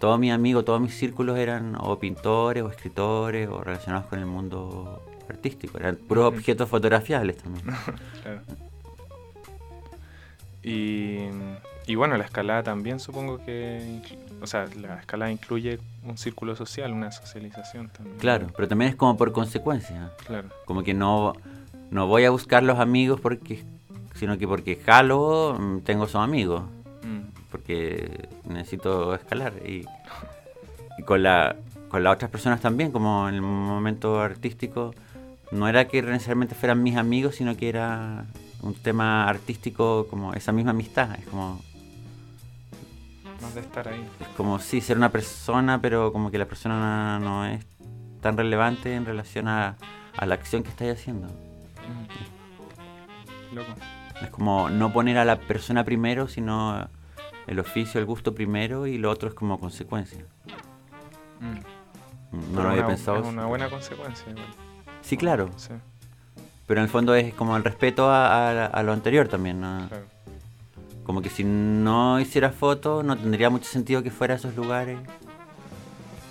todos 0.00 0.18
mis 0.18 0.32
amigos, 0.32 0.64
todos 0.64 0.80
mis 0.80 0.96
círculos 0.98 1.38
eran 1.38 1.76
o 1.78 2.00
pintores, 2.00 2.64
o 2.64 2.68
escritores, 2.68 3.48
o 3.48 3.60
relacionados 3.62 4.06
con 4.06 4.18
el 4.18 4.26
mundo 4.26 5.04
artístico. 5.28 5.78
Eran 5.78 5.94
puros 5.94 6.24
objetos 6.34 6.68
fotografiables 6.68 7.36
también. 7.36 7.64
Claro. 8.24 8.42
Y, 10.62 11.28
y 11.86 11.94
bueno, 11.94 12.16
la 12.16 12.24
escalada 12.24 12.62
también 12.62 13.00
supongo 13.00 13.44
que... 13.44 14.00
O 14.42 14.46
sea, 14.46 14.66
la 14.80 15.00
escalada 15.00 15.30
incluye 15.30 15.78
un 16.04 16.16
círculo 16.16 16.56
social, 16.56 16.92
una 16.92 17.12
socialización 17.12 17.88
también. 17.90 18.18
Claro, 18.18 18.46
pero 18.56 18.68
también 18.68 18.90
es 18.90 18.96
como 18.96 19.16
por 19.16 19.32
consecuencia. 19.32 20.12
Claro. 20.26 20.48
Como 20.64 20.82
que 20.82 20.94
no, 20.94 21.34
no 21.90 22.06
voy 22.06 22.24
a 22.24 22.30
buscar 22.30 22.62
los 22.62 22.78
amigos 22.78 23.20
porque 23.20 23.64
sino 24.20 24.36
que 24.36 24.46
porque 24.46 24.76
jalo 24.76 25.56
mm, 25.58 25.78
tengo 25.80 26.04
esos 26.04 26.22
amigos. 26.22 26.62
Mm. 27.02 27.20
Porque 27.50 28.28
necesito 28.48 29.14
escalar. 29.14 29.54
Y, 29.66 29.86
y 30.98 31.02
con, 31.04 31.22
la, 31.22 31.56
con 31.88 32.04
las 32.04 32.14
otras 32.14 32.30
personas 32.30 32.60
también, 32.60 32.92
como 32.92 33.28
en 33.28 33.36
el 33.36 33.42
momento 33.42 34.20
artístico, 34.20 34.94
no 35.50 35.68
era 35.68 35.88
que 35.88 36.02
necesariamente 36.02 36.54
fueran 36.54 36.82
mis 36.82 36.96
amigos, 36.96 37.36
sino 37.36 37.56
que 37.56 37.68
era 37.68 38.26
un 38.62 38.74
tema 38.74 39.28
artístico 39.28 40.06
como 40.08 40.34
esa 40.34 40.52
misma 40.52 40.70
amistad. 40.72 41.14
Es 41.18 41.26
como, 41.26 41.60
Más 43.40 43.54
de 43.54 43.60
estar 43.60 43.88
ahí. 43.88 44.06
es 44.20 44.28
como 44.36 44.58
sí, 44.58 44.80
ser 44.80 44.96
una 44.96 45.10
persona, 45.10 45.80
pero 45.80 46.12
como 46.12 46.30
que 46.30 46.38
la 46.38 46.46
persona 46.46 47.18
no, 47.18 47.46
es 47.46 47.64
tan 48.20 48.36
relevante 48.36 48.94
en 48.94 49.06
relación 49.06 49.48
a, 49.48 49.76
a 50.16 50.26
la 50.26 50.34
acción 50.34 50.62
que 50.62 50.68
estáis 50.70 50.92
haciendo. 50.92 51.28
Mm. 51.28 53.54
Loco. 53.56 53.72
Es 54.22 54.28
como 54.30 54.68
no 54.68 54.92
poner 54.92 55.16
a 55.18 55.24
la 55.24 55.40
persona 55.40 55.84
primero, 55.84 56.28
sino 56.28 56.88
el 57.46 57.58
oficio, 57.58 57.98
el 57.98 58.06
gusto 58.06 58.34
primero 58.34 58.86
y 58.86 58.98
lo 58.98 59.10
otro 59.10 59.28
es 59.30 59.34
como 59.34 59.58
consecuencia. 59.58 60.24
Mm. 61.40 62.36
No 62.36 62.42
Pero 62.50 62.62
lo 62.62 62.68
había 62.68 62.80
una- 62.82 62.88
pensado. 62.88 63.20
Es 63.22 63.26
una 63.26 63.46
buena 63.46 63.70
consecuencia 63.70 64.30
igual. 64.30 64.46
Sí, 65.00 65.16
claro, 65.16 65.48
Sí, 65.56 65.70
pero 66.70 66.82
en 66.82 66.84
el 66.84 66.88
fondo 66.88 67.16
es 67.16 67.34
como 67.34 67.56
el 67.56 67.64
respeto 67.64 68.08
a, 68.08 68.50
a- 68.50 68.66
a 68.66 68.82
lo 68.84 68.92
anterior 68.92 69.26
también. 69.26 69.60
¿no? 69.60 69.88
claro. 69.88 70.04
Como 71.02 71.20
que 71.20 71.28
si 71.28 71.42
no 71.42 72.20
hiciera 72.20 72.50
fotos 72.50 73.04
no 73.04 73.16
tendría 73.16 73.50
mucho 73.50 73.68
sentido 73.68 74.04
que 74.04 74.12
fuera 74.12 74.34
a 74.34 74.36
esos 74.36 74.54
lugares. 74.54 74.96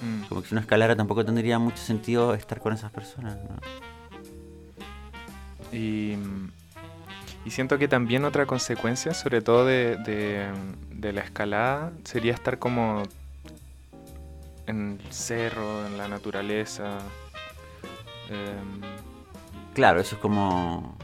Mm. 0.02 0.24
Como 0.30 0.42
que 0.42 0.48
si 0.48 0.56
no 0.56 0.62
escalara 0.62 0.96
tampoco 0.96 1.26
tendría 1.26 1.60
mucho 1.60 1.80
sentido 1.80 2.34
estar 2.36 2.62
con 2.62 2.72
esas 2.72 2.90
personas. 2.90 3.36
¿no? 3.36 3.58
Y, 5.78 6.16
y 7.44 7.52
siento 7.52 7.78
que 7.78 7.90
también 7.90 8.24
otra 8.24 8.46
consecuencia, 8.46 9.14
sobre 9.14 9.42
todo 9.42 9.66
de, 9.66 9.98
de- 9.98 10.48
de 10.92 11.12
la 11.12 11.20
escalada, 11.22 11.92
sería 12.06 12.34
estar 12.34 12.60
como 12.60 13.04
en 14.68 15.02
el 15.06 15.12
cerro, 15.12 15.86
en 15.86 15.98
la 15.98 16.08
naturaleza. 16.08 17.00
em, 18.30 19.09
Claro, 19.80 20.02
eso 20.02 20.16
es 20.16 20.22
como... 20.22 20.98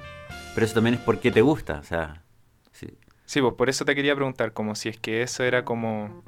Pero 0.54 0.66
eso 0.66 0.76
también 0.76 0.96
es 0.96 1.00
porque 1.00 1.32
te 1.32 1.42
gusta, 1.42 1.80
o 1.80 1.84
sea... 1.84 2.24
Sí. 2.74 2.88
sí, 3.24 3.40
pues 3.40 3.54
por 3.54 3.70
eso 3.70 3.86
te 3.86 3.96
quería 3.96 4.14
preguntar, 4.14 4.52
como 4.52 4.76
si 4.76 4.90
es 4.90 5.00
que 5.00 5.22
eso 5.22 5.46
era 5.46 5.64
como 5.64 6.26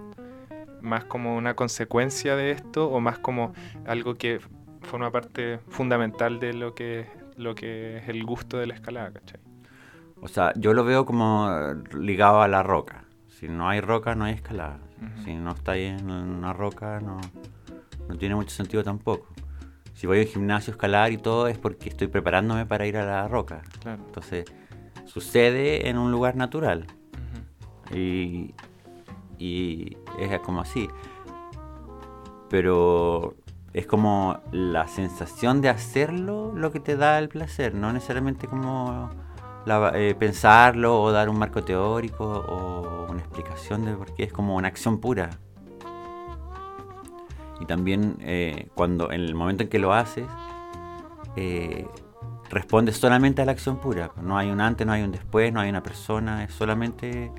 más 0.82 1.04
como 1.04 1.36
una 1.36 1.58
consecuencia 1.58 2.38
de 2.38 2.52
esto 2.52 2.90
o 2.90 3.02
más 3.02 3.20
como 3.20 3.54
algo 3.86 4.16
que 4.16 4.40
forma 4.84 5.12
parte 5.12 5.60
fundamental 5.68 6.40
de 6.40 6.54
lo 6.54 6.74
que, 6.74 7.08
lo 7.36 7.54
que 7.54 7.98
es 7.98 8.08
el 8.08 8.24
gusto 8.24 8.58
de 8.58 8.68
la 8.68 8.76
escalada, 8.76 9.12
¿cachai? 9.12 9.42
O 10.22 10.30
sea, 10.30 10.54
yo 10.56 10.74
lo 10.74 10.86
veo 10.86 11.06
como 11.06 11.50
ligado 12.00 12.42
a 12.42 12.48
la 12.48 12.64
roca. 12.64 13.04
Si 13.28 13.50
no 13.50 13.68
hay 13.68 13.82
roca, 13.82 14.16
no 14.16 14.24
hay 14.24 14.36
escalada. 14.36 14.80
Si 15.26 15.34
no 15.34 15.52
está 15.52 15.74
ahí 15.74 15.84
en 15.84 16.10
una 16.10 16.54
roca, 16.54 17.02
no, 17.02 17.20
no 18.08 18.16
tiene 18.16 18.36
mucho 18.36 18.52
sentido 18.52 18.86
tampoco. 18.86 19.28
Si 19.98 20.06
voy 20.06 20.20
al 20.20 20.26
gimnasio 20.26 20.72
a 20.72 20.76
escalar 20.76 21.12
y 21.12 21.18
todo, 21.18 21.48
es 21.48 21.58
porque 21.58 21.90
estoy 21.90 22.08
preparándome 22.08 22.68
para 22.68 22.86
ir 22.86 22.98
a 22.98 23.04
la 23.04 23.28
roca. 23.28 23.64
Claro. 23.82 24.04
Entonces, 24.06 24.46
sucede 25.06 25.90
en 25.90 25.98
un 25.98 26.12
lugar 26.12 26.36
natural. 26.36 26.86
Y 27.92 28.54
es 30.20 30.40
como 30.42 30.62
así. 30.62 30.88
Pero 32.48 33.38
es 33.74 33.88
como 33.88 34.40
la 34.52 34.88
sensación 34.88 35.62
de 35.62 35.70
hacerlo 35.70 36.54
lo 36.54 36.72
que 36.72 36.80
te 36.80 36.96
da 36.96 37.18
el 37.18 37.28
placer, 37.28 37.74
no 37.74 37.92
necesariamente 37.92 38.46
como 38.48 39.10
la- 39.66 39.94
eh, 39.96 40.14
pensarlo 40.14 41.02
o 41.02 41.12
dar 41.12 41.28
un 41.28 41.40
marco 41.40 41.64
teórico 41.64 42.24
o 42.24 43.08
una 43.10 43.20
explicación 43.22 43.84
de 43.84 43.96
por 43.96 44.14
qué, 44.14 44.26
es 44.26 44.32
como 44.32 44.58
una 44.58 44.68
acción 44.68 45.00
pura. 45.00 45.32
Y 47.60 47.66
también 47.66 48.18
eh, 48.22 48.70
cuando 48.76 49.12
en 49.12 49.22
el 49.22 49.36
momento 49.36 49.64
en 49.64 49.70
que 49.70 49.80
lo 49.80 49.94
haces, 49.94 50.26
eh, 51.36 51.88
respondes 52.50 52.98
solamente 52.98 53.42
a 53.42 53.46
la 53.46 53.52
acción 53.52 53.78
pura. 53.78 54.12
No 54.22 54.38
hay 54.38 54.50
un 54.50 54.62
antes, 54.62 54.86
no 54.88 54.94
hay 54.94 55.04
un 55.04 55.12
después, 55.12 55.52
no 55.52 55.60
hay 55.60 55.70
una 55.70 55.84
persona, 55.84 56.44
es 56.44 56.54
solamente 56.54 57.32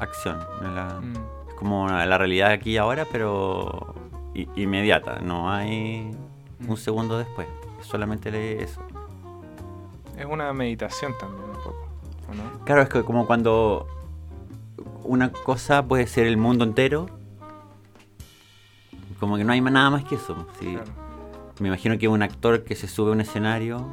acción. 0.00 0.38
La- 0.62 1.00
Mm. 1.00 1.12
es 1.48 1.54
como 1.54 1.88
la 1.88 2.18
realidad 2.18 2.50
aquí 2.50 2.72
y 2.72 2.76
ahora, 2.76 3.06
pero 3.10 3.94
inmediata. 4.56 5.20
No 5.20 5.50
hay 5.50 6.10
un 6.68 6.76
segundo 6.76 7.18
después. 7.18 7.46
Es 7.80 7.86
solamente 7.86 8.62
eso. 8.62 8.80
Es 10.18 10.26
una 10.26 10.52
meditación 10.52 11.12
también 11.18 11.44
un 11.50 11.56
poco, 11.56 11.88
¿o 12.30 12.34
no? 12.34 12.64
Claro, 12.64 12.82
es 12.82 12.88
que 12.88 13.02
como 13.02 13.26
cuando 13.26 13.86
una 15.02 15.30
cosa 15.32 15.84
puede 15.86 16.06
ser 16.06 16.26
el 16.26 16.36
mundo 16.36 16.64
entero. 16.64 17.06
Como 19.24 19.38
que 19.38 19.44
no 19.44 19.54
hay 19.54 19.62
nada 19.62 19.88
más 19.88 20.04
que 20.04 20.16
eso. 20.16 20.46
sí. 20.60 20.74
Claro. 20.74 20.92
Me 21.58 21.68
imagino 21.68 21.96
que 21.96 22.08
un 22.08 22.22
actor 22.22 22.62
que 22.62 22.74
se 22.74 22.86
sube 22.86 23.08
a 23.08 23.12
un 23.12 23.22
escenario 23.22 23.86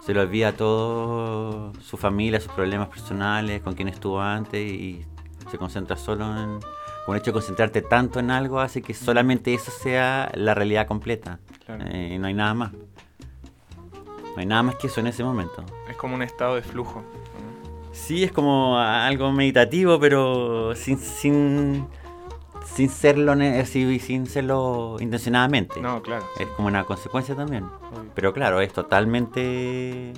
se 0.00 0.14
le 0.14 0.20
olvida 0.20 0.52
todo 0.52 1.74
su 1.82 1.98
familia, 1.98 2.40
sus 2.40 2.52
problemas 2.52 2.88
personales, 2.88 3.60
con 3.60 3.74
quien 3.74 3.88
estuvo 3.88 4.18
antes 4.18 4.58
y 4.58 5.04
se 5.50 5.58
concentra 5.58 5.98
solo 5.98 6.24
en... 6.24 6.60
Con 7.04 7.14
el 7.14 7.20
hecho 7.20 7.32
de 7.32 7.34
concentrarte 7.34 7.82
tanto 7.82 8.18
en 8.18 8.30
algo 8.30 8.60
hace 8.60 8.80
que 8.80 8.94
solamente 8.94 9.52
eso 9.52 9.70
sea 9.70 10.32
la 10.34 10.54
realidad 10.54 10.86
completa. 10.86 11.38
Claro. 11.66 11.84
Eh, 11.88 12.12
y 12.14 12.18
no 12.18 12.28
hay 12.28 12.34
nada 12.34 12.54
más. 12.54 12.72
No 12.72 14.38
hay 14.38 14.46
nada 14.46 14.62
más 14.62 14.76
que 14.76 14.86
eso 14.86 15.00
en 15.00 15.08
ese 15.08 15.22
momento. 15.22 15.66
Es 15.90 15.96
como 15.96 16.14
un 16.14 16.22
estado 16.22 16.54
de 16.54 16.62
flujo. 16.62 17.04
Sí, 17.92 18.24
es 18.24 18.32
como 18.32 18.78
algo 18.78 19.30
meditativo, 19.32 20.00
pero 20.00 20.74
sin, 20.74 20.96
sin, 20.96 21.86
sin 22.74 22.88
serlo 22.90 23.32
así, 23.32 23.98
sin 23.98 24.26
serlo 24.26 24.96
intencionadamente. 25.00 25.80
No, 25.80 26.02
claro. 26.02 26.24
sí, 26.36 26.42
Es 26.42 26.48
como 26.50 26.68
una 26.68 26.84
consecuencia 26.84 27.34
también. 27.34 27.64
obvio. 27.64 28.10
Pero 28.14 28.32
claro, 28.32 28.60
es 28.60 28.72
totalmente... 28.72 30.12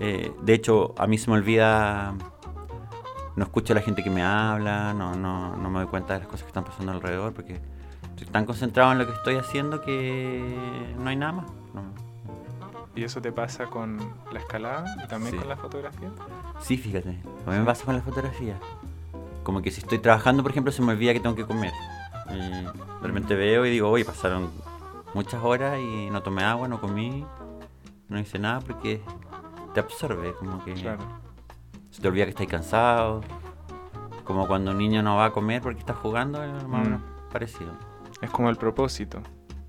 eh, 0.00 0.32
de 0.42 0.54
hecho, 0.54 0.94
a 0.98 1.06
mí 1.06 1.18
se 1.18 1.30
me 1.30 1.36
olvida... 1.36 2.14
No 3.34 3.44
escucho 3.44 3.72
a 3.72 3.76
la 3.76 3.82
gente 3.82 4.02
que 4.04 4.10
me 4.10 4.22
habla, 4.22 4.92
no, 4.92 5.14
no, 5.14 5.56
no 5.56 5.70
me 5.70 5.78
doy 5.80 5.88
cuenta 5.88 6.12
de 6.14 6.18
las 6.20 6.28
cosas 6.28 6.42
que 6.42 6.48
están 6.48 6.64
pasando 6.64 6.92
alrededor, 6.92 7.32
porque 7.32 7.62
estoy 8.10 8.26
tan 8.26 8.44
concentrado 8.44 8.92
en 8.92 8.98
lo 8.98 9.06
que 9.06 9.12
estoy 9.14 9.36
haciendo 9.36 9.80
que 9.80 10.94
no 10.98 11.08
hay 11.08 11.16
nada 11.16 11.32
más. 11.32 11.46
no. 11.74 11.82
¿Y 12.94 13.04
eso 13.04 13.22
te 13.22 13.32
pasa 13.32 13.64
con 13.68 13.96
la 14.32 14.38
escalada 14.38 14.84
y 15.02 15.08
también 15.08 15.32
Sí. 15.32 15.38
con 15.38 15.48
la 15.48 15.56
fotografía? 15.56 16.10
Sí, 16.60 16.76
fíjate, 16.76 17.08
a 17.46 17.50
mí 17.50 17.56
me 17.58 17.64
pasa 17.64 17.86
con 17.86 17.96
la 17.96 18.02
fotografía. 18.02 18.58
Como 19.42 19.60
que 19.62 19.70
si 19.70 19.80
estoy 19.80 19.98
trabajando, 19.98 20.42
por 20.42 20.52
ejemplo, 20.52 20.72
se 20.72 20.82
me 20.82 20.92
olvida 20.92 21.12
que 21.12 21.20
tengo 21.20 21.34
que 21.34 21.44
comer. 21.46 21.72
Y 22.30 22.38
de 22.38 22.72
repente 23.08 23.34
veo 23.34 23.66
y 23.66 23.70
digo, 23.70 23.88
oye, 23.90 24.04
pasaron 24.04 24.50
muchas 25.14 25.42
horas 25.42 25.78
y 25.80 26.08
no 26.10 26.22
tomé 26.22 26.44
agua, 26.44 26.68
no 26.68 26.80
comí, 26.80 27.24
no 28.08 28.18
hice 28.18 28.38
nada 28.38 28.60
porque 28.60 29.02
te 29.74 29.80
absorbe, 29.80 30.34
como 30.34 30.64
que 30.64 30.74
Claro. 30.74 31.00
se 31.90 32.00
te 32.00 32.08
olvida 32.08 32.24
que 32.24 32.30
estás 32.30 32.46
cansado. 32.46 33.20
Como 34.24 34.46
cuando 34.46 34.70
un 34.70 34.78
niño 34.78 35.02
no 35.02 35.16
va 35.16 35.26
a 35.26 35.32
comer 35.32 35.60
porque 35.60 35.80
está 35.80 35.94
jugando, 35.94 36.42
es 36.44 36.66
más 36.68 36.84
menos 36.84 37.02
parecido. 37.32 37.72
Es 38.20 38.30
como 38.30 38.48
el 38.50 38.56
propósito. 38.56 39.20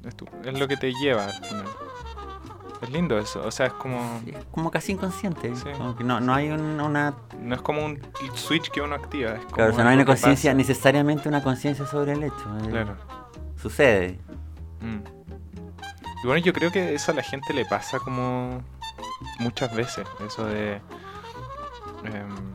Es, 0.04 0.16
tu- 0.16 0.28
es 0.44 0.60
lo 0.60 0.68
que 0.68 0.78
te 0.78 0.94
lleva 0.94 1.26
al 1.26 1.34
final. 1.46 1.66
Es 2.84 2.90
lindo 2.90 3.18
eso, 3.18 3.42
o 3.46 3.50
sea, 3.52 3.68
es 3.68 3.74
como... 3.74 4.22
Es 4.28 4.44
como 4.52 4.70
casi 4.70 4.92
inconsciente. 4.92 5.56
Sí. 5.56 5.70
Como 5.78 5.96
que 5.96 6.04
no, 6.04 6.20
no 6.20 6.34
hay 6.34 6.50
un- 6.50 6.82
una. 6.82 7.14
No 7.40 7.56
es 7.56 7.62
como 7.62 7.86
un 7.86 7.98
switch 8.36 8.70
que 8.72 8.82
uno 8.82 8.94
activa. 8.96 9.32
Es 9.36 9.40
como 9.46 9.56
Claro, 9.56 9.72
o 9.72 9.76
sea, 9.76 9.84
no 9.86 9.90
hay 9.92 9.96
una 9.96 10.06
conciencia, 10.06 10.54
necesariamente 10.54 11.30
una 11.30 11.42
conciencia 11.42 11.86
sobre 11.88 12.12
el 12.12 12.24
hecho. 12.24 12.58
eh, 12.64 12.70
Claro. 12.70 12.98
Sucede. 13.56 14.20
Mm. 14.82 14.98
Y 16.24 16.28
bueno, 16.28 16.44
yo 16.44 16.52
creo 16.52 16.72
que 16.72 16.94
eso 16.94 17.12
a 17.12 17.16
la 17.16 17.24
gente 17.24 17.54
le 17.54 17.66
pasa 17.66 18.00
como 18.00 18.62
muchas 19.40 19.74
veces, 19.76 20.06
eso 20.26 20.46
de 20.46 20.74
em, 22.04 22.54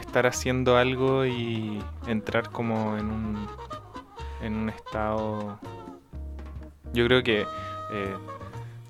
estar 0.00 0.26
haciendo 0.26 0.76
algo 0.76 1.26
y 1.26 1.82
entrar 2.06 2.50
como 2.50 2.96
en 2.96 3.06
un, 3.10 3.46
en 4.42 4.54
un 4.54 4.68
estado... 4.70 5.58
Yo 6.92 7.04
creo 7.06 7.22
que... 7.24 7.42
eh, 7.92 8.16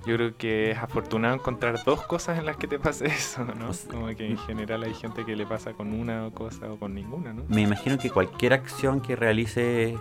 yo 0.07 0.15
creo 0.17 0.37
que 0.37 0.71
es 0.71 0.79
afortunado 0.79 1.35
encontrar 1.35 1.83
dos 1.85 2.03
cosas 2.03 2.39
en 2.39 2.47
las 2.47 2.57
que 2.57 2.67
te 2.69 2.79
pase 2.79 3.07
eso, 3.07 3.45
¿no? 3.45 3.71
O 3.71 3.73
sea, 3.73 3.91
Como 3.93 4.07
que 4.09 4.27
en 4.31 4.39
general 4.39 4.83
hay 4.85 4.95
gente 4.95 5.25
que 5.25 5.35
le 5.37 5.47
pasa 5.47 5.73
con 5.73 5.93
una 5.93 6.31
cosa 6.33 6.71
o 6.73 6.79
con 6.79 6.95
ninguna, 6.95 7.33
¿no? 7.33 7.43
Me 7.49 7.63
imagino 7.63 7.99
que 7.99 8.11
cualquier 8.11 8.53
acción 8.53 9.01
que 9.01 9.17
realice 9.17 9.99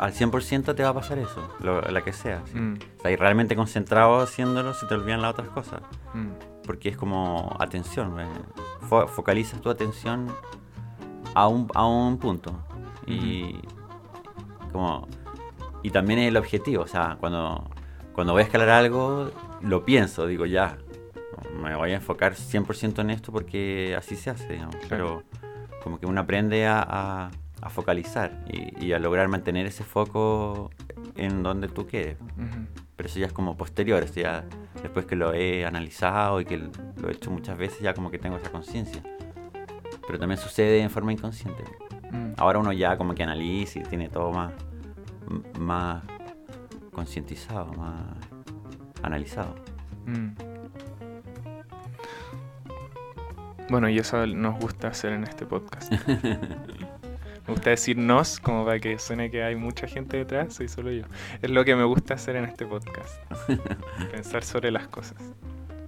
al 0.00 0.12
100% 0.12 0.74
te 0.74 0.82
va 0.82 0.90
a 0.90 0.94
pasar 0.94 1.18
eso, 1.18 1.42
lo- 1.60 1.80
la 1.82 2.02
que 2.02 2.12
sea. 2.12 2.42
¿sí? 2.46 2.56
Mm, 2.58 2.78
O 2.98 3.02
sea, 3.02 3.10
y 3.10 3.16
realmente 3.16 3.56
concentrado 3.56 4.20
haciéndolo, 4.20 4.72
se 4.74 4.86
te 4.86 4.94
olvidan 4.94 5.20
las 5.22 5.32
otras 5.32 5.48
cosas. 5.48 5.80
mm, 6.14 6.28
Porque 6.64 6.88
es 6.90 6.96
como 6.96 7.56
atención, 7.58 8.20
eh, 8.20 8.26
fo- 8.88 9.08
focalizas 9.08 9.60
tu 9.60 9.70
atención 9.70 10.28
a 11.34 11.48
un, 11.48 11.68
a 11.74 11.84
un 11.86 12.18
punto. 12.18 12.52
Y 13.06 13.60
como 14.72 15.08
y 15.82 15.90
también 15.90 16.18
es 16.20 16.28
el 16.28 16.36
objetivo, 16.36 16.82
o 16.82 16.86
sea, 16.86 17.16
cuando, 17.20 17.70
cuando 18.18 18.32
voy 18.32 18.40
a 18.40 18.46
escalar 18.46 18.68
algo, 18.70 19.30
lo 19.62 19.84
pienso, 19.84 20.26
digo 20.26 20.44
ya, 20.44 20.76
me 21.62 21.76
voy 21.76 21.92
a 21.92 21.94
enfocar 21.94 22.34
100% 22.34 23.00
en 23.00 23.10
esto 23.10 23.30
porque 23.30 23.94
así 23.96 24.16
se 24.16 24.30
hace, 24.30 24.54
digamos. 24.54 24.74
Claro. 24.74 24.88
Pero 24.88 25.22
como 25.84 26.00
que 26.00 26.06
uno 26.06 26.20
aprende 26.20 26.66
a, 26.66 26.82
a- 26.82 27.30
a 27.62 27.70
focalizar 27.70 28.44
y, 28.52 28.86
y 28.86 28.92
a 28.92 28.98
lograr 28.98 29.28
mantener 29.28 29.66
ese 29.66 29.84
foco 29.84 30.70
en 31.14 31.44
donde 31.44 31.68
tú 31.68 31.86
quieres. 31.86 32.16
ujú. 32.20 32.66
Pero 32.96 33.08
eso 33.08 33.20
ya 33.20 33.26
es 33.26 33.32
como 33.32 33.56
posterior, 33.56 34.02
eso 34.02 34.14
ya 34.20 34.44
después 34.82 35.06
que 35.06 35.14
lo 35.14 35.32
he 35.32 35.64
analizado 35.64 36.40
y 36.40 36.44
que 36.44 36.56
lo 36.58 37.08
he 37.08 37.12
hecho 37.12 37.30
muchas 37.30 37.56
veces, 37.56 37.78
ya 37.78 37.94
como 37.94 38.10
que 38.10 38.18
tengo 38.18 38.36
esa 38.36 38.50
conciencia. 38.50 39.00
Pero 40.08 40.18
también 40.18 40.40
sucede 40.40 40.80
en 40.80 40.90
forma 40.90 41.12
inconsciente. 41.12 41.62
Mm. 42.10 42.32
Ahora 42.36 42.58
uno 42.58 42.72
ya 42.72 42.96
como 42.96 43.14
que 43.14 43.22
analiza 43.22 43.78
y 43.78 43.82
tiene 43.84 44.08
todo 44.08 44.32
más, 44.32 44.52
más 45.60 46.02
concientizado, 46.98 47.72
más 47.74 48.02
analizado. 49.04 49.54
Mm. 50.04 50.30
Bueno, 53.70 53.88
y 53.88 53.98
eso 53.98 54.26
nos 54.26 54.58
gusta 54.58 54.88
hacer 54.88 55.12
en 55.12 55.22
este 55.22 55.46
podcast. 55.46 55.92
me 57.46 57.54
gusta 57.54 57.70
decir 57.70 57.96
nos, 57.96 58.40
como 58.40 58.64
para 58.64 58.80
que 58.80 58.98
suene 58.98 59.30
que 59.30 59.44
hay 59.44 59.54
mucha 59.54 59.86
gente 59.86 60.16
detrás, 60.16 60.54
soy 60.54 60.66
solo 60.66 60.90
yo. 60.90 61.04
Es 61.40 61.50
lo 61.50 61.64
que 61.64 61.76
me 61.76 61.84
gusta 61.84 62.14
hacer 62.14 62.34
en 62.34 62.46
este 62.46 62.66
podcast. 62.66 63.14
Pensar 64.10 64.42
sobre 64.42 64.72
las 64.72 64.88
cosas. 64.88 65.22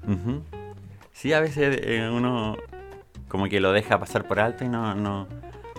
Ujú. 0.06 0.44
Sí, 1.12 1.32
a 1.32 1.40
veces 1.40 1.80
eh, 1.82 2.08
uno 2.08 2.56
como 3.26 3.48
que 3.48 3.58
lo 3.58 3.72
deja 3.72 3.98
pasar 3.98 4.28
por 4.28 4.38
alto 4.38 4.64
y 4.64 4.68
no, 4.68 4.94
no, 4.94 5.26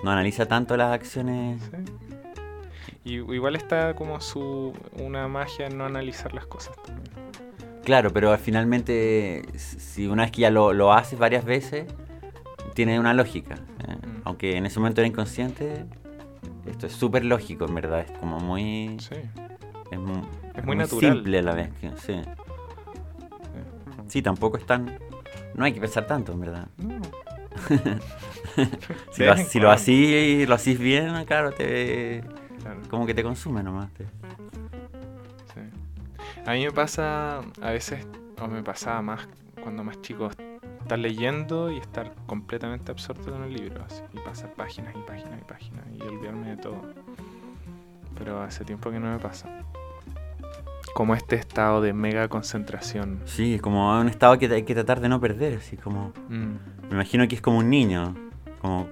no 0.03 0.11
analiza 0.11 0.45
tanto 0.45 0.75
las 0.75 0.91
acciones. 0.91 1.61
¿sí? 1.71 2.10
Y 3.03 3.15
igual 3.15 3.55
está 3.55 3.95
como 3.95 4.21
su 4.21 4.73
una 4.99 5.27
magia 5.27 5.67
en 5.67 5.77
no 5.77 5.85
analizar 5.85 6.33
las 6.33 6.45
cosas 6.45 6.75
también. 6.83 7.09
Claro, 7.83 8.11
pero 8.11 8.37
finalmente, 8.37 9.41
si 9.57 10.05
una 10.07 10.23
vez 10.23 10.31
que 10.31 10.41
ya 10.41 10.51
lo, 10.51 10.71
lo 10.71 10.93
haces 10.93 11.17
varias 11.17 11.43
veces, 11.45 11.85
tiene 12.75 12.99
una 12.99 13.13
lógica. 13.15 13.55
¿eh? 13.87 13.95
Mm. 13.95 14.21
Aunque 14.25 14.55
en 14.55 14.67
ese 14.67 14.79
momento 14.79 15.01
era 15.01 15.07
inconsciente, 15.07 15.85
esto 16.67 16.85
es 16.85 16.93
súper 16.93 17.25
lógico, 17.25 17.65
en 17.65 17.73
verdad. 17.73 18.01
Es 18.01 18.11
como 18.19 18.39
muy. 18.39 18.97
Sí. 18.99 19.15
Es, 19.89 19.99
mu- 19.99 20.23
Es 20.55 20.63
muy 20.63 20.75
natural. 20.75 21.13
simple 21.15 21.39
a 21.39 21.41
la 21.41 21.53
vez. 21.55 21.69
Que, 21.81 21.89
sí. 21.97 22.21
sí, 24.07 24.21
tampoco 24.21 24.57
es 24.57 24.65
tan. 24.67 24.99
No 25.55 25.65
hay 25.65 25.73
que 25.73 25.81
pensar 25.81 26.05
tanto, 26.05 26.33
en 26.33 26.39
verdad. 26.39 26.67
No. 26.77 27.01
Si, 29.11 29.23
lo, 29.23 29.37
si 29.37 29.59
lo 29.59 29.67
lo 29.67 29.71
hacís 30.55 30.79
bien, 30.79 31.25
claro, 31.25 31.51
te, 31.51 32.21
Claro. 32.61 32.79
como 32.89 33.05
que 33.05 33.13
te 33.13 33.23
consume 33.23 33.63
nomás. 33.63 33.91
te- 33.93 34.05
Sí. 35.53 35.61
A 36.45 36.51
mí 36.53 36.63
me 36.65 36.71
pasa, 36.71 37.39
a 37.61 37.71
veces, 37.71 38.05
o 38.41 38.47
me 38.47 38.63
pasaba 38.63 39.01
más 39.01 39.27
cuando 39.61 39.83
más 39.83 40.01
chico, 40.01 40.29
estar 40.81 40.97
leyendo 40.99 41.71
y 41.71 41.77
estar 41.77 42.13
completamente 42.25 42.91
absorto 42.91 43.35
en 43.35 43.43
el 43.43 43.53
libro, 43.53 43.83
así, 43.85 44.01
y 44.13 44.19
pasar 44.19 44.53
páginas 44.53 44.95
y 44.95 45.01
páginas 45.07 45.39
y 45.41 45.43
páginas 45.43 45.85
y 45.97 46.01
olvidarme 46.01 46.49
de 46.51 46.57
todo. 46.57 46.81
Pero 48.17 48.41
hace 48.41 48.63
tiempo 48.65 48.91
que 48.91 48.99
no 48.99 49.09
me 49.11 49.19
pasa. 49.19 49.49
Como 50.93 51.15
este 51.15 51.35
estado 51.35 51.81
de 51.81 51.93
mega 51.93 52.27
concentración. 52.27 53.21
Sí, 53.25 53.55
es 53.55 53.61
como 53.61 53.99
un 53.99 54.07
estado 54.09 54.37
que 54.37 54.47
hay 54.47 54.63
que 54.63 54.73
tratar 54.73 54.99
de 54.99 55.09
no 55.09 55.19
perder, 55.21 55.57
así 55.57 55.77
como. 55.77 56.11
Mm, 56.29 56.55
Me 56.89 56.91
imagino 56.91 57.27
que 57.27 57.35
es 57.35 57.41
como 57.41 57.59
un 57.59 57.69
niño. 57.69 58.15
Como 58.61 58.87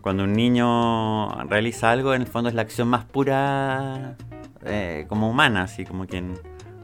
cuando 0.00 0.24
un 0.24 0.32
niño 0.32 1.28
realiza 1.44 1.90
algo, 1.90 2.14
en 2.14 2.22
el 2.22 2.28
fondo 2.28 2.48
es 2.48 2.54
la 2.54 2.62
acción 2.62 2.88
más 2.88 3.04
pura, 3.04 4.16
eh, 4.64 5.04
como 5.08 5.28
humana, 5.28 5.62
así 5.62 5.84
como 5.84 6.06
que 6.06 6.22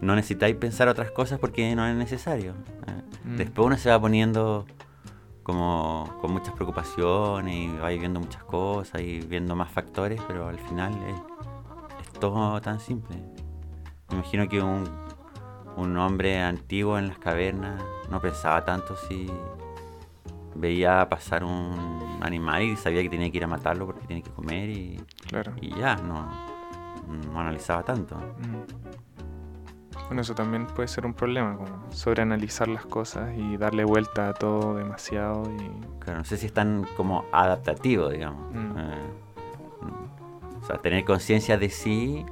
no 0.01 0.15
necesitáis 0.15 0.55
pensar 0.57 0.89
otras 0.89 1.11
cosas 1.11 1.39
porque 1.39 1.75
no 1.75 1.87
es 1.87 1.97
necesario. 1.97 2.53
eh. 2.87 3.03
Mm. 3.25 3.37
Después 3.37 3.67
uno 3.67 3.77
se 3.79 3.91
va 3.91 4.01
poniendo 4.01 4.67
como 5.43 6.13
con 6.21 6.33
muchas 6.33 6.55
preocupaciones 6.55 7.55
y 7.55 7.69
va 7.79 7.89
viendo 7.91 8.21
muchas 8.21 8.43
cosas 8.45 9.01
y 9.01 9.21
viendo 9.21 9.55
más 9.57 9.71
factores, 9.71 10.21
pero 10.27 10.49
al 10.49 10.59
final 10.59 10.93
es, 11.09 12.07
es 12.07 12.13
todo 12.21 12.61
tan 12.61 12.81
simple. 12.81 13.17
Me 14.11 14.17
imagino 14.17 14.49
que 14.49 14.61
un, 14.61 14.85
un 15.77 15.97
hombre 15.97 16.43
antiguo 16.43 16.99
en 16.99 17.09
las 17.09 17.19
cavernas 17.19 17.83
no 18.11 18.21
pensaba 18.21 18.65
tanto 18.65 18.97
si 19.09 19.31
veía 20.57 21.09
pasar 21.09 21.45
un 21.45 22.19
animal 22.21 22.63
y 22.63 22.77
sabía 22.77 23.03
que 23.03 23.09
tenía 23.09 23.31
que 23.31 23.37
ir 23.37 23.45
a 23.45 23.47
matarlo 23.47 23.87
porque 23.87 24.07
tiene 24.07 24.23
que 24.23 24.31
comer 24.31 24.71
y, 24.71 25.01
claro. 25.29 25.53
y 25.61 25.75
ya, 25.75 25.97
no, 25.97 26.29
no 27.09 27.41
analizaba 27.41 27.83
tanto. 27.83 28.17
Mm. 28.17 28.97
Bueno, 30.07 30.23
eso 30.23 30.35
también 30.35 30.67
puede 30.67 30.87
ser 30.89 31.05
un 31.05 31.15
problema, 31.15 31.57
como 31.57 31.91
sobreanalizar 31.91 32.69
las 32.69 32.87
cosas 32.87 33.37
y 33.37 33.57
darle 33.57 33.85
vuelta 33.85 34.29
a 34.29 34.35
todo 34.35 34.77
demasiado 34.77 35.51
y... 35.51 35.99
Claro, 35.99 36.21
no 36.21 36.25
sé 36.25 36.37
si 36.37 36.47
es 36.47 36.53
tan 36.53 36.87
como 36.97 37.25
adaptativo, 37.33 38.09
digamos. 38.09 38.55
Mm. 38.55 38.79
Eh, 38.79 39.01
mm. 39.83 40.63
o 40.63 40.67
sea, 40.67 40.79
tener 40.79 41.05
conciencia 41.05 41.59
de 41.59 41.71
sí, 41.71 42.25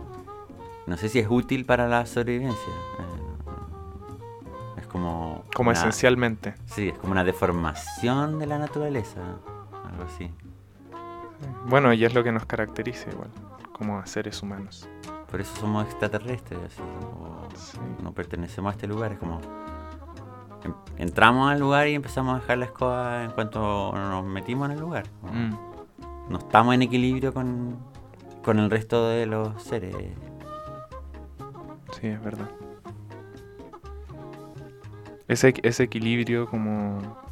no 0.87 0.97
sé 0.97 1.09
si 1.09 1.19
es 1.19 1.27
útil 1.29 1.65
para 1.65 1.89
la 1.89 2.07
sobrevivencia. 2.07 2.73
Eh, 3.01 3.24
como... 4.95 5.43
Como 5.55 5.71
una- 5.71 5.79
esencialmente. 5.79 6.55
Sí, 6.67 6.89
es 6.91 6.99
como 6.99 7.11
una 7.13 7.25
deformación 7.25 8.39
de 8.39 8.47
la 8.47 8.59
naturaleza, 8.59 9.21
algo 9.91 10.05
así. 10.05 10.31
Bueno, 11.67 11.93
y 11.93 12.05
es 12.05 12.15
lo 12.15 12.23
que 12.23 12.31
nos 12.31 12.47
caracteriza 12.47 13.11
igual, 13.11 13.29
como 13.77 14.07
seres 14.07 14.41
humanos. 14.43 14.89
Por 15.31 15.41
eso 15.41 15.55
somos 15.57 15.85
extraterrestres, 15.87 16.61
así, 16.65 16.81
o 16.81 17.49
Sí. 17.57 17.79
no 18.03 18.13
pertenecemos 18.13 18.71
a 18.71 18.75
este 18.77 18.87
lugar, 18.87 19.13
es 19.13 19.19
como... 19.19 19.41
en- 20.63 20.75
Entramos 20.97 21.51
al 21.51 21.59
lugar 21.59 21.89
y 21.89 21.95
empezamos 21.95 22.37
a 22.37 22.41
dejar 22.41 22.59
la 22.59 22.65
escoba 22.67 23.25
en 23.25 23.33
cuanto 23.33 23.93
nos 23.93 24.25
metimos 24.25 24.67
en 24.67 24.73
el 24.77 24.81
lugar. 24.81 25.05
Mm. 25.23 26.31
No 26.31 26.39
estamos 26.39 26.73
en 26.75 26.83
equilibrio 26.83 27.35
con, 27.35 27.77
con 28.45 28.59
el 28.61 28.71
resto 28.71 29.09
de 29.09 29.27
los 29.27 29.61
seres. 29.63 29.95
Sí, 32.01 32.07
es 32.07 32.23
verdad. 32.23 32.49
Ese, 35.29 35.55
ese 35.63 35.85
equilibrio 35.85 36.47
como... 36.47 37.23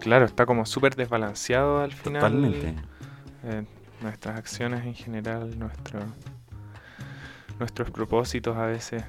Claro, 0.00 0.24
está 0.24 0.46
como 0.46 0.64
súper 0.66 0.94
desbalanceado 0.94 1.80
al 1.80 1.92
final. 1.92 2.20
Totalmente. 2.22 2.74
eh, 3.44 3.64
nuestras 4.00 4.36
acciones 4.38 4.84
en 4.84 4.94
general, 4.94 5.58
nuestro, 5.58 6.00
nuestros 7.58 7.90
propósitos 7.90 8.56
a 8.56 8.66
veces. 8.66 9.04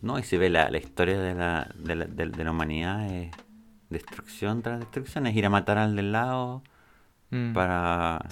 ¿No? 0.00 0.18
Y 0.18 0.22
se 0.22 0.38
ve 0.38 0.48
la, 0.48 0.70
la 0.70 0.78
historia 0.78 1.18
de 1.18 1.34
la, 1.34 1.68
de, 1.74 1.96
la, 1.96 2.04
de- 2.06 2.28
de 2.30 2.44
la 2.44 2.50
humanidad 2.50 3.10
es 3.12 3.30
destrucción 3.90 4.62
tras 4.62 4.78
destrucción, 4.80 5.26
es 5.26 5.34
ir 5.36 5.44
a 5.46 5.50
matar 5.50 5.78
al 5.78 5.96
del 5.96 6.12
lado 6.12 6.62
Mm, 7.30 7.52
para, 7.52 8.24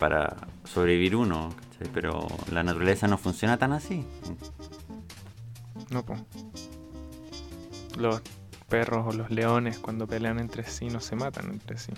para 0.00 0.36
sobrevivir 0.64 1.14
uno, 1.14 1.50
¿cachai? 1.54 1.88
Pero 1.94 2.26
la 2.50 2.64
naturaleza 2.64 3.06
no 3.06 3.16
funciona 3.16 3.58
tan 3.58 3.72
así. 3.72 4.04
No, 5.90 6.04
po. 6.04 6.16
Los 7.98 8.20
perros 8.68 9.04
o 9.08 9.12
los 9.16 9.30
leones 9.30 9.78
cuando 9.78 10.06
pelean 10.06 10.38
entre 10.38 10.64
sí 10.64 10.86
no 10.86 11.00
se 11.00 11.16
matan 11.16 11.50
entre 11.50 11.76
sí. 11.78 11.92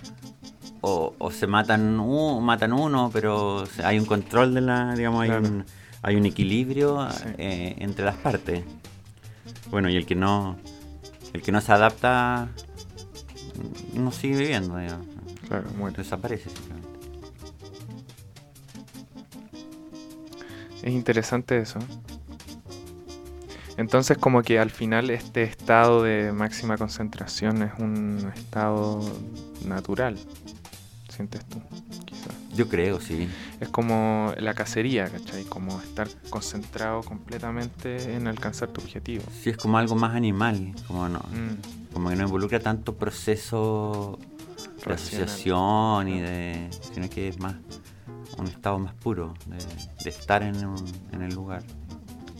O, 0.81 1.13
o 1.17 1.31
se 1.31 1.47
matan, 1.47 1.99
u- 1.99 2.41
matan 2.41 2.73
uno, 2.73 3.09
pero 3.13 3.63
hay 3.83 3.99
un 3.99 4.05
control 4.05 4.53
de 4.53 4.61
la, 4.61 4.95
digamos, 4.95 5.21
hay, 5.21 5.29
Claro. 5.29 5.47
un, 5.47 5.65
hay 6.01 6.15
un 6.15 6.25
equilibrio 6.25 7.09
Sí. 7.11 7.23
eh, 7.37 7.75
entre 7.77 8.03
las 8.05 8.15
partes. 8.17 8.63
Bueno, 9.69 9.89
y 9.89 9.95
el 9.95 10.05
que 10.05 10.15
no 10.15 10.57
el 11.33 11.41
que 11.41 11.51
no 11.51 11.61
se 11.61 11.71
adapta 11.71 12.47
no 13.93 14.11
sigue 14.11 14.37
viviendo, 14.37 14.77
digamos. 14.77 15.07
Claro, 15.47 15.67
muere. 15.77 15.97
desaparece 15.97 16.49
simplemente. 16.49 16.89
Es 20.83 20.91
interesante 20.93 21.57
eso. 21.59 21.79
Entonces 23.77 24.17
como 24.17 24.41
que 24.43 24.59
al 24.59 24.69
final 24.69 25.09
este 25.09 25.43
estado 25.43 26.03
de 26.03 26.31
máxima 26.31 26.77
concentración 26.77 27.63
es 27.63 27.71
un 27.79 28.31
estado 28.35 28.99
natural, 29.65 30.17
sientes 31.09 31.43
tú, 31.45 31.59
quizás. 32.05 32.33
Yo 32.55 32.67
creo, 32.69 32.99
sí. 32.99 33.27
Es 33.59 33.69
como 33.69 34.31
la 34.37 34.53
cacería, 34.53 35.09
¿cachai? 35.09 35.43
Como 35.45 35.79
estar 35.81 36.07
concentrado 36.29 37.01
completamente 37.01 38.13
en 38.15 38.27
alcanzar 38.27 38.69
tu 38.69 38.81
objetivo. 38.81 39.23
Sí, 39.41 39.49
es 39.49 39.57
como 39.57 39.77
algo 39.79 39.95
más 39.95 40.15
animal, 40.15 40.73
como 40.87 41.09
no, 41.09 41.19
Mm, 41.19 41.93
como 41.93 42.09
que 42.09 42.15
no 42.15 42.23
involucra 42.25 42.59
tanto 42.59 42.93
proceso 42.95 44.19
de 44.85 44.93
asociación 44.93 46.07
y 46.09 46.19
de. 46.21 46.69
sino 46.93 47.09
que 47.09 47.27
es 47.29 47.39
más 47.39 47.55
un 48.37 48.47
estado 48.47 48.77
más 48.79 48.93
puro 48.95 49.33
de, 49.47 49.57
de 50.03 50.09
estar 50.09 50.43
en, 50.43 50.63
un- 50.65 50.91
en 51.11 51.21
el 51.23 51.33
lugar. 51.33 51.63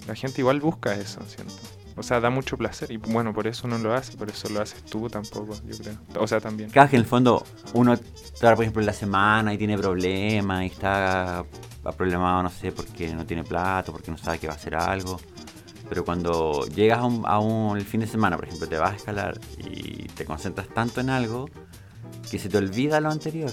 La 0.07 0.15
gente 0.15 0.41
igual 0.41 0.59
busca 0.59 0.93
eso, 0.95 1.21
siento. 1.27 1.53
O 1.95 2.01
sea, 2.03 2.19
da 2.19 2.29
mucho 2.31 2.57
placer 2.57 2.91
y 2.91 2.97
bueno, 2.97 3.33
por 3.33 3.45
eso 3.45 3.67
no 3.67 3.77
lo 3.77 3.93
hace, 3.93 4.17
por 4.17 4.29
eso 4.29 4.49
lo 4.49 4.61
haces 4.61 4.83
tú 4.83 5.07
tampoco, 5.09 5.55
yo 5.65 5.77
creo. 5.77 5.95
O 6.19 6.27
sea, 6.27 6.39
también. 6.41 6.69
Claro 6.71 6.89
que 6.89 6.95
en 6.95 7.01
el 7.03 7.07
fondo 7.07 7.45
uno 7.73 7.93
está, 7.93 8.55
por 8.55 8.63
ejemplo, 8.63 8.81
en 8.81 8.87
la 8.87 8.93
semana 8.93 9.53
y 9.53 9.57
tiene 9.59 9.77
problemas 9.77 10.63
y 10.63 10.67
está 10.67 11.45
problemado, 11.95 12.41
no 12.43 12.49
sé, 12.49 12.71
porque 12.71 13.13
no 13.13 13.25
tiene 13.25 13.43
plato, 13.43 13.91
porque 13.91 14.09
no 14.09 14.17
sabe 14.17 14.39
que 14.39 14.47
va 14.47 14.53
a 14.53 14.55
hacer 14.55 14.73
algo. 14.75 15.19
Pero 15.87 16.03
cuando 16.03 16.65
llegas 16.73 16.99
a 16.99 17.03
un, 17.05 17.23
a 17.27 17.37
un- 17.39 17.77
el 17.77 17.85
fin 17.85 17.99
de 17.99 18.07
semana, 18.07 18.37
por 18.37 18.45
ejemplo, 18.47 18.67
te 18.67 18.77
vas 18.77 18.93
a 18.93 18.95
escalar 18.95 19.39
y 19.59 20.07
te 20.07 20.25
concentras 20.25 20.67
tanto 20.69 20.99
en 21.01 21.09
algo 21.11 21.47
que 22.29 22.39
se 22.39 22.49
te 22.49 22.57
olvida 22.57 22.99
lo 22.99 23.09
anterior. 23.09 23.51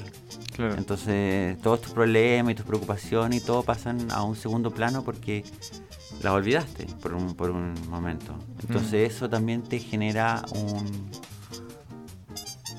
Claro. 0.55 0.75
Entonces 0.77 1.59
todos 1.63 1.81
tus 1.81 1.93
problemas 1.93 2.53
y 2.53 2.55
tus 2.55 2.67
preocupaciones 2.67 3.43
y 3.43 3.45
todo 3.45 3.63
pasan 3.63 4.11
a 4.11 4.23
un 4.23 4.37
segundo 4.37 4.71
plano 4.71 5.03
porque 5.05 5.45
las 6.23 6.33
olvidaste 6.33 6.87
por 7.01 7.15
un, 7.15 7.35
por 7.35 7.51
un 7.51 7.75
momento. 7.89 8.35
Entonces 8.63 9.11
eso 9.15 9.29
también 9.31 9.63
te 9.63 9.79
genera 9.79 10.43
un 10.55 11.11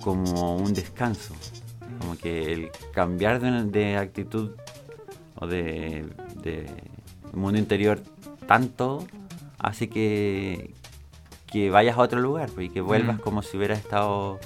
como 0.02 0.56
un 0.58 0.74
descanso. 0.74 1.34
Como 2.00 2.18
que 2.18 2.52
el 2.54 2.72
cambiar 2.94 3.40
de, 3.40 3.64
de 3.66 3.98
actitud 3.98 4.52
o 5.36 5.48
de, 5.48 6.08
de 6.44 6.68
mundo 7.34 7.60
interior 7.60 8.02
tanto 8.48 9.06
hace 9.60 9.88
que, 9.90 10.74
que 11.48 11.70
vayas 11.70 11.98
a 11.98 12.02
otro 12.02 12.20
lugar 12.20 12.50
pues, 12.54 12.68
y 12.68 12.70
que 12.70 12.82
vuelvas 12.82 13.18
Mm. 13.18 13.22
como 13.22 13.42
si 13.44 13.58
hubieras 13.58 13.80
estado 13.80 14.40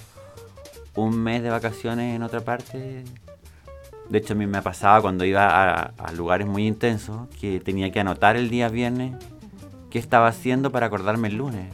un 0.96 1.18
mes 1.18 1.44
de 1.44 1.50
vacaciones 1.50 2.16
en 2.16 2.24
otra 2.24 2.42
parte. 2.42 3.04
De 4.10 4.18
hecho, 4.18 4.34
a 4.34 4.36
mí 4.36 4.46
me 4.46 4.62
pasaba 4.62 5.02
cuando 5.02 5.26
iba 5.26 5.46
a, 5.46 5.94
a 5.98 6.12
lugares 6.12 6.48
muy 6.48 6.68
intensos 6.68 7.28
que 7.40 7.60
tenía 7.60 7.92
que 7.92 8.00
anotar 8.00 8.36
el 8.36 8.50
día 8.50 8.70
viernes 8.70 9.16
qué 9.90 10.00
estaba 10.00 10.28
haciendo 10.28 10.72
para 10.72 10.88
acordarme 10.88 11.30
el 11.30 11.36
lunes. 11.36 11.74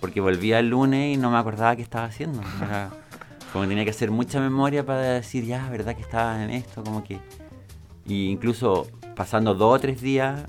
Porque 0.00 0.20
volvía 0.20 0.58
el 0.58 0.70
lunes 0.70 1.14
y 1.14 1.18
no 1.18 1.30
me 1.30 1.38
acordaba 1.38 1.76
qué 1.76 1.82
estaba 1.82 2.06
haciendo. 2.06 2.40
Era 2.62 2.90
como 3.52 3.64
que 3.64 3.68
tenía 3.68 3.84
que 3.84 3.90
hacer 3.90 4.10
mucha 4.10 4.40
memoria 4.40 4.84
para 4.84 5.00
decir, 5.00 5.44
ya, 5.44 5.68
verdad 5.70 5.94
que 5.96 6.02
estaba 6.02 6.42
en 6.42 6.50
esto, 6.50 6.82
como 6.82 7.02
que... 7.02 7.18
Y 8.06 8.30
incluso 8.30 8.86
pasando 9.14 9.54
dos 9.54 9.76
o 9.76 9.80
tres 9.80 10.00
días, 10.00 10.42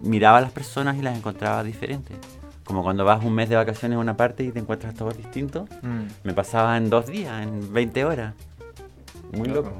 miraba 0.00 0.38
a 0.38 0.40
las 0.40 0.52
personas 0.52 0.96
y 0.96 1.02
las 1.02 1.16
encontraba 1.16 1.62
diferentes. 1.62 2.16
Como 2.68 2.82
cuando 2.82 3.02
vas 3.06 3.24
un 3.24 3.34
mes 3.34 3.48
de 3.48 3.56
vacaciones 3.56 3.96
a 3.96 3.98
una 3.98 4.14
parte 4.14 4.44
y 4.44 4.52
te 4.52 4.58
encuentras 4.58 4.94
todos 4.94 5.16
distintos. 5.16 5.68
Mm, 5.80 6.02
Me 6.22 6.34
pasaba 6.34 6.76
en 6.76 6.90
dos 6.90 7.06
días, 7.06 7.42
en 7.42 7.72
20 7.72 8.04
horas. 8.04 8.34
Muy 9.32 9.48
loco. 9.48 9.72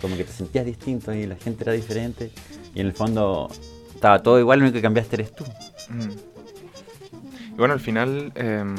Como 0.00 0.16
que 0.16 0.24
te 0.24 0.32
sentías 0.32 0.64
distinto 0.64 1.12
y 1.12 1.26
la 1.26 1.36
gente 1.36 1.64
era 1.64 1.72
diferente. 1.74 2.30
Y 2.74 2.80
en 2.80 2.86
el 2.86 2.94
fondo 2.94 3.50
estaba 3.94 4.22
todo 4.22 4.40
igual, 4.40 4.60
lo 4.60 4.64
único 4.64 4.76
que 4.76 4.82
cambiaste 4.82 5.16
eres 5.16 5.34
tú. 5.34 5.44
mm. 5.90 6.10
Y 7.52 7.56
bueno, 7.58 7.74
al 7.74 7.80
final, 7.80 8.32
em, 8.34 8.74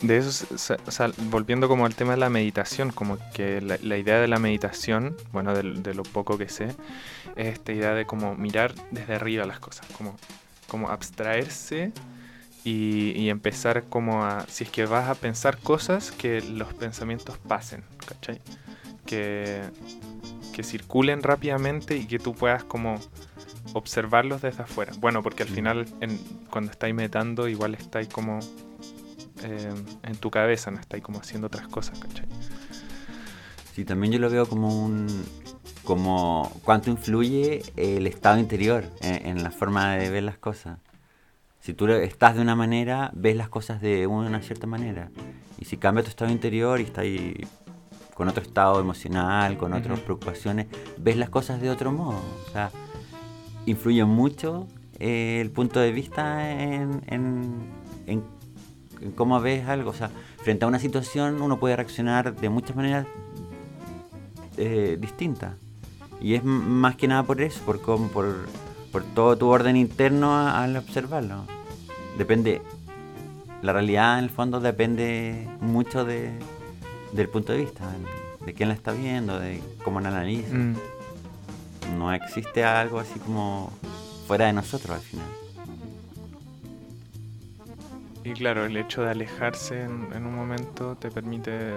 de 0.00 0.16
eso, 0.16 0.46
o 0.86 0.90
sea, 0.90 1.10
volviendo 1.30 1.68
como 1.68 1.86
al 1.86 1.94
tema 1.94 2.12
de 2.14 2.18
la 2.18 2.30
meditación, 2.30 2.90
como 2.90 3.16
que 3.32 3.60
la, 3.60 3.78
la 3.80 3.96
idea 3.96 4.18
de 4.18 4.26
la 4.26 4.38
meditación, 4.40 5.16
bueno, 5.32 5.54
de, 5.54 5.62
de 5.74 5.94
lo 5.94 6.02
poco 6.02 6.36
que 6.36 6.48
sé, 6.48 6.74
es 7.36 7.46
esta 7.54 7.72
idea 7.72 7.94
de 7.94 8.06
como 8.06 8.34
mirar 8.34 8.74
desde 8.90 9.14
arriba 9.14 9.44
las 9.46 9.60
cosas, 9.60 9.86
como, 9.96 10.16
como 10.68 10.88
abstraerse 10.90 11.92
y, 12.64 13.12
y 13.12 13.30
empezar 13.30 13.84
como 13.84 14.24
a, 14.24 14.46
si 14.48 14.64
es 14.64 14.70
que 14.70 14.86
vas 14.86 15.08
a 15.08 15.14
pensar 15.14 15.58
cosas, 15.58 16.12
que 16.12 16.40
los 16.42 16.72
pensamientos 16.74 17.38
pasen, 17.38 17.84
¿cachai? 18.06 18.40
Que, 19.06 19.62
que 20.54 20.62
circulen 20.62 21.22
rápidamente 21.22 21.96
y 21.96 22.06
que 22.06 22.18
tú 22.18 22.34
puedas 22.34 22.64
como 22.64 22.98
observarlos 23.74 24.40
desde 24.42 24.62
afuera. 24.62 24.92
Bueno, 25.00 25.22
porque 25.22 25.42
al 25.42 25.48
final 25.48 25.86
en- 26.00 26.18
cuando 26.50 26.70
estáis 26.70 26.94
meditando 26.94 27.48
igual 27.48 27.74
estáis 27.74 28.08
como 28.08 28.38
eh, 29.42 29.74
en 30.04 30.16
tu 30.16 30.30
cabeza, 30.30 30.70
no 30.70 30.80
estáis 30.80 31.02
como 31.02 31.18
haciendo 31.20 31.48
otras 31.48 31.68
cosas, 31.68 31.98
¿cachai? 31.98 32.24
Sí, 33.74 33.84
también 33.84 34.12
yo 34.12 34.18
lo 34.20 34.30
veo 34.30 34.46
como 34.48 34.68
un. 34.84 35.06
Como 35.84 36.50
cuánto 36.64 36.90
influye 36.90 37.62
el 37.76 38.06
estado 38.06 38.38
interior 38.38 38.84
en, 39.00 39.26
en 39.38 39.42
la 39.44 39.50
forma 39.50 39.94
de 39.96 40.10
ver 40.10 40.22
las 40.24 40.38
cosas. 40.38 40.78
Si 41.60 41.72
tú 41.72 41.86
estás 41.88 42.34
de 42.36 42.42
una 42.42 42.54
manera, 42.56 43.10
ves 43.14 43.36
las 43.36 43.48
cosas 43.48 43.80
de 43.80 44.06
una 44.06 44.40
cierta 44.42 44.66
manera. 44.66 45.10
Y 45.58 45.64
si 45.66 45.76
cambia 45.76 46.02
tu 46.02 46.10
estado 46.10 46.30
interior 46.30 46.80
y 46.80 46.84
estás 46.84 47.02
ahí 47.04 47.46
con 48.14 48.28
otro 48.28 48.42
estado 48.42 48.80
emocional, 48.80 49.56
con 49.56 49.72
otras 49.72 49.96
Ujú. 49.98 50.04
preocupaciones, 50.04 50.66
ves 50.98 51.16
las 51.16 51.30
cosas 51.30 51.60
de 51.60 51.70
otro 51.70 51.90
modo. 51.92 52.20
O 52.48 52.50
sea, 52.52 52.70
influye 53.66 54.04
mucho 54.04 54.66
eh, 54.98 55.38
el 55.40 55.50
punto 55.50 55.80
de 55.80 55.90
vista 55.90 56.50
en, 56.52 57.02
en- 57.06 57.62
en- 58.06 58.24
en 59.00 59.12
cómo 59.12 59.40
ves 59.40 59.66
algo. 59.66 59.90
O 59.90 59.94
sea, 59.94 60.10
frente 60.42 60.64
a 60.64 60.68
una 60.68 60.78
situación 60.78 61.40
uno 61.42 61.58
puede 61.58 61.76
reaccionar 61.76 62.36
de 62.36 62.48
muchas 62.50 62.76
maneras 62.76 63.06
eh, 64.56 64.96
distintas. 65.00 65.54
Y 66.20 66.34
es 66.34 66.44
más 66.44 66.96
que 66.96 67.06
nada 67.08 67.22
por 67.24 67.40
eso, 67.40 67.60
por, 67.64 67.80
cómo- 67.80 68.08
por, 68.08 68.46
por 68.92 69.02
todo 69.04 69.36
tu 69.36 69.48
orden 69.48 69.76
interno 69.76 70.36
al 70.36 70.76
observarlo. 70.76 71.44
Depende, 72.18 72.62
la 73.62 73.72
realidad 73.72 74.18
en 74.18 74.24
el 74.24 74.30
fondo 74.30 74.60
depende 74.60 75.48
mucho 75.60 76.04
de, 76.04 76.30
del 77.12 77.28
punto 77.28 77.52
de 77.52 77.58
vista, 77.58 77.84
de 78.46 78.54
quién 78.54 78.68
la 78.68 78.74
está 78.74 78.92
viendo, 78.92 79.38
de 79.38 79.60
cómo 79.84 80.00
la 80.00 80.08
analiza. 80.08 80.54
Mm, 80.54 80.76
No 81.98 82.12
existe 82.12 82.64
algo 82.64 82.98
así 83.00 83.18
como 83.20 83.70
fuera 84.26 84.46
de 84.46 84.52
nosotros 84.54 84.90
al 84.96 85.02
final. 85.02 85.26
Y 88.24 88.32
claro, 88.32 88.64
el 88.64 88.76
hecho 88.78 89.02
de 89.02 89.10
alejarse 89.10 89.82
en, 89.82 90.08
en 90.14 90.24
un 90.24 90.34
momento 90.34 90.96
te 90.96 91.10
permite 91.10 91.74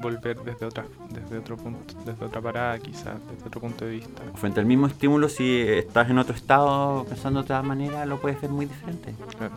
volver 0.00 0.40
desde 0.42 0.66
otra, 0.66 0.84
desde 1.10 1.38
otro 1.38 1.56
punto, 1.56 1.94
desde 2.04 2.24
otra 2.24 2.40
parada 2.40 2.78
quizás, 2.78 3.16
desde 3.30 3.46
otro 3.46 3.60
punto 3.60 3.84
de 3.84 3.92
vista. 3.92 4.22
Frente 4.34 4.60
al 4.60 4.66
mismo 4.66 4.86
estímulo, 4.86 5.28
si 5.28 5.60
estás 5.60 6.10
en 6.10 6.18
otro 6.18 6.34
estado 6.34 7.04
pensando 7.04 7.40
de 7.40 7.44
otra 7.44 7.62
manera, 7.62 8.06
lo 8.06 8.20
puedes 8.20 8.40
ver 8.40 8.50
muy 8.50 8.66
diferente. 8.66 9.14
Claro. 9.36 9.54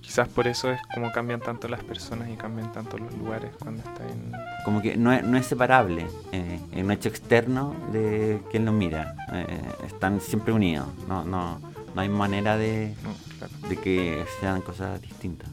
Quizás 0.00 0.28
por 0.28 0.46
eso 0.46 0.70
es 0.70 0.80
como 0.94 1.10
cambian 1.10 1.40
tanto 1.40 1.66
las 1.66 1.82
personas 1.82 2.28
y 2.28 2.36
cambian 2.36 2.70
tanto 2.72 2.98
los 2.98 3.12
lugares 3.14 3.50
cuando 3.58 3.82
están 3.82 4.08
en... 4.08 4.32
Como 4.64 4.80
que 4.80 4.96
no 4.96 5.12
es, 5.12 5.24
no 5.24 5.36
es 5.36 5.46
separable, 5.46 6.06
eh, 6.30 6.60
es 6.72 6.84
un 6.84 6.90
hecho 6.90 7.08
externo 7.08 7.74
de 7.90 8.40
quien 8.50 8.64
lo 8.64 8.72
mira. 8.72 9.16
Eh, 9.32 9.46
están 9.86 10.20
siempre 10.20 10.52
unidos, 10.52 10.86
no, 11.08 11.24
no, 11.24 11.58
no 11.94 12.00
hay 12.00 12.08
manera 12.08 12.56
de, 12.56 12.94
No, 13.02 13.10
claro. 13.38 13.68
de 13.68 13.76
que 13.76 14.24
sean 14.40 14.60
cosas 14.60 15.00
distintas. 15.00 15.48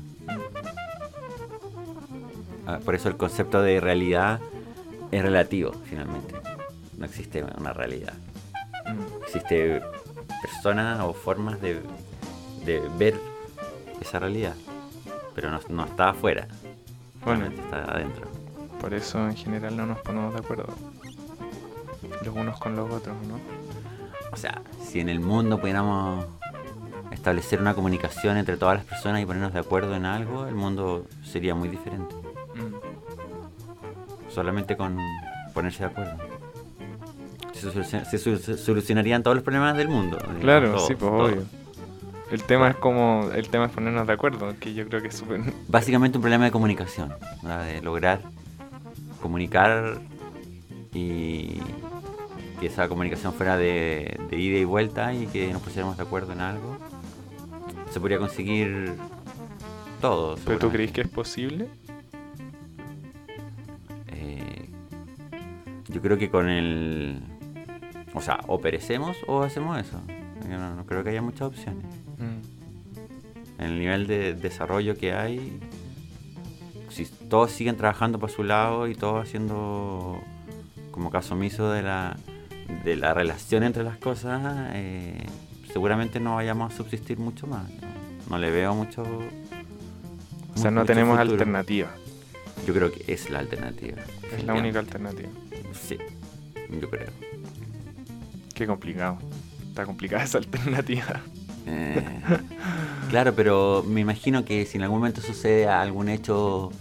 Ah, 2.67 2.80
Por 2.84 2.95
eso 2.95 3.10
el 3.10 3.17
concepto 3.17 3.62
de 3.62 3.80
realidad 3.80 4.39
es 5.12 5.21
relativo, 5.21 5.71
finalmente. 5.86 6.36
No 6.97 7.06
existe 7.06 7.43
una 7.58 7.74
realidad. 7.74 8.13
Mm, 8.86 9.24
Existe 9.24 9.82
personas 10.41 11.00
o 11.02 11.13
formas 11.13 11.60
de, 11.62 11.82
de 12.65 12.82
ver 12.97 13.15
esa 14.00 14.19
realidad, 14.19 14.56
pero 15.36 15.52
no, 15.52 15.60
no 15.69 15.86
está 15.86 16.10
afuera, 16.10 16.47
Bueno, 17.24 17.45
está 17.45 17.84
adentro. 17.91 18.28
por 18.80 18.93
eso 18.95 19.19
en 19.28 19.36
general 19.36 19.78
no 19.78 19.86
nos 19.86 20.00
ponemos 20.00 20.34
de 20.34 20.39
acuerdo 20.39 20.65
los 22.26 22.36
unos 22.36 22.60
con 22.60 22.76
los 22.76 22.91
otros, 22.91 23.15
¿no? 23.28 23.39
O 24.32 24.38
sea, 24.38 24.62
si 24.84 25.00
en 25.00 25.10
el 25.10 25.19
mundo 25.19 25.60
pudiéramos 25.60 26.26
establecer 27.12 27.62
una 27.62 27.74
comunicación 27.76 28.38
entre 28.38 28.58
todas 28.58 28.78
las 28.78 28.86
personas 28.86 29.21
y 29.21 29.26
ponernos 29.26 29.54
de 29.54 29.60
acuerdo 29.60 29.95
en 29.95 30.06
algo, 30.06 30.47
el 30.47 30.56
mundo 30.56 31.06
sería 31.24 31.54
muy 31.54 31.69
diferente. 31.69 32.15
Solamente 34.34 34.78
con 34.78 34.98
ponerse 35.54 35.84
de 35.84 35.89
acuerdo. 35.89 36.17
se, 37.54 38.58
solucionarían 38.58 39.24
todos 39.24 39.36
los 39.36 39.44
problemas 39.44 39.76
del 39.78 39.89
mundo. 39.89 40.17
Claro, 40.39 40.80
sí, 40.80 40.96
pues 40.96 41.12
obvio. 41.12 41.44
El 42.32 42.44
tema 42.44 42.70
es 42.70 42.78
como, 42.78 43.30
el 43.36 43.50
tema 43.50 43.65
es 43.65 43.72
ponernos 43.72 44.08
de 44.08 44.13
acuerdo, 44.13 44.56
que 44.58 44.74
yo 44.74 44.88
creo 44.88 45.02
que 45.02 45.10
es 45.10 45.15
súper... 45.15 45.41
Básicamente 45.67 46.17
un 46.17 46.22
problema 46.22 46.46
de 46.46 46.52
comunicación, 46.52 47.13
de 47.44 47.82
lograr 47.82 48.22
comunicar 49.22 50.00
y 50.94 51.60
que 52.60 52.67
esa 52.67 52.88
comunicación 52.88 53.34
fuera 53.34 53.58
de, 53.58 54.20
ida 54.32 54.58
y 54.58 54.65
vuelta 54.65 55.13
y 55.13 55.28
que 55.28 55.52
nos 55.54 55.62
pusiéramos 55.62 55.98
de 55.98 56.04
acuerdo 56.04 56.34
en 56.34 56.41
algo. 56.41 56.78
Se 57.91 58.00
podría 58.00 58.17
conseguir 58.17 58.94
todo. 60.02 60.38
¿Pero 60.46 60.60
tú 60.60 60.70
crees 60.70 60.91
que 60.91 61.02
es 61.02 61.08
posible? 61.08 61.67
Yo 65.91 66.01
creo 66.01 66.17
que 66.17 66.30
con 66.30 66.49
el... 66.49 67.21
O 68.13 68.21
sea, 68.21 68.39
o 68.47 68.60
perecemos 68.60 69.17
o 69.27 69.43
hacemos 69.43 69.80
eso. 69.80 70.01
no 70.47 70.86
creo 70.86 71.04
que 71.04 71.12
haya 71.12 71.21
muchas 71.21 71.47
opciones. 71.47 71.86
En 73.58 73.65
el 73.65 73.80
nivel 73.80 74.08
de 74.08 74.34
desarrollo 74.34 74.95
que 74.95 75.13
hay, 75.13 75.60
si 76.89 77.06
todos 77.06 77.51
siguen 77.51 77.77
trabajando 77.77 78.19
por 78.19 78.32
su 78.32 78.43
lado 78.43 78.88
y 78.88 78.95
todos 78.95 79.23
haciendo 79.23 80.19
como 80.91 81.10
caso 81.10 81.36
omiso 81.36 81.71
de 81.71 81.84
la, 81.84 82.17
de 82.84 82.95
la 82.95 83.13
relación 83.13 83.63
entre 83.63 83.84
las 83.84 83.97
cosas, 83.97 84.71
eh, 84.73 85.25
seguramente 85.71 86.19
no 86.19 86.36
vayamos 86.36 86.73
a 86.73 86.77
subsistir 86.77 87.17
mucho 87.17 87.47
más. 87.47 87.69
No, 88.30 88.38
le 88.38 88.51
veo 88.51 88.73
mucho. 88.75 89.04
O 89.04 90.58
sea, 90.58 90.71
no 90.71 90.86
tenemos 90.86 91.17
alternativa. 91.17 91.89
Yo 92.65 92.74
creo 92.74 92.91
que 92.91 93.12
es 93.12 93.30
la 93.30 93.39
alternativa. 93.39 94.02
Es 94.36 94.43
la 94.43 94.54
única 94.54 94.80
alternativa. 94.80 95.30
Sí, 95.74 95.97
yo 96.69 96.89
creo. 96.89 97.10
Qué 98.54 98.67
complicado. 98.67 99.17
Está 99.69 99.86
complicada 99.86 100.24
esa 100.24 100.38
alternativa. 100.39 101.21
Eh, 101.65 102.04
claro, 103.10 103.34
pero 103.36 103.84
me 103.88 104.02
imagino 104.02 104.45
que 104.45 104.65
si 104.65 104.78
en 104.78 104.84
algún 104.84 105.00
momento 105.00 105.21
sucede 105.21 105.67
algún 105.67 106.10
hecho 106.10 106.71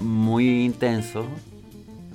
muy 0.00 0.64
intenso, 0.64 1.26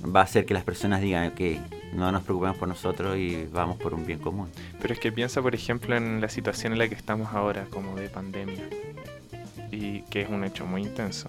va 0.04 0.20
a 0.20 0.24
hacer 0.24 0.46
que 0.46 0.54
las 0.54 0.64
personas 0.64 1.00
digan, 1.00 1.32
que 1.32 1.60
no 1.92 2.10
nos 2.12 2.22
preocupemos 2.22 2.56
por 2.56 2.68
nosotros 2.68 3.16
y 3.16 3.46
vamos 3.52 3.76
por 3.76 3.94
un 3.94 4.06
bien 4.06 4.18
común. 4.18 4.48
Pero 4.80 4.94
es 4.94 5.00
que 5.00 5.12
piensa, 5.12 5.42
por 5.42 5.54
ejemplo, 5.54 5.96
en 5.96 6.20
la 6.20 6.28
situación 6.28 6.72
en 6.72 6.78
la 6.78 6.88
que 6.88 6.94
estamos 6.94 7.32
ahora, 7.34 7.66
como 7.70 7.96
de 7.96 8.08
pandemia, 8.08 8.68
y 9.70 10.02
que 10.02 10.22
es 10.22 10.28
un 10.28 10.44
hecho 10.44 10.66
muy 10.66 10.82
intenso. 10.82 11.28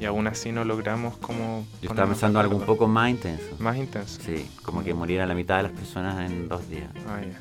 Y 0.00 0.04
aún 0.04 0.26
así 0.26 0.52
no 0.52 0.64
logramos 0.64 1.16
como... 1.16 1.66
Yo 1.82 1.90
estaba 1.90 2.08
pensando 2.08 2.38
algo 2.38 2.56
un 2.56 2.64
poco 2.64 2.86
más 2.86 3.10
intenso. 3.10 3.56
Más 3.58 3.76
intenso. 3.76 4.20
Sí, 4.22 4.48
como 4.62 4.84
que 4.84 4.94
muriera 4.94 5.26
la 5.26 5.34
mitad 5.34 5.56
de 5.56 5.64
las 5.64 5.72
personas 5.72 6.30
en 6.30 6.48
dos 6.48 6.68
días. 6.68 6.88
Ah, 7.08 7.20
ya 7.20 7.40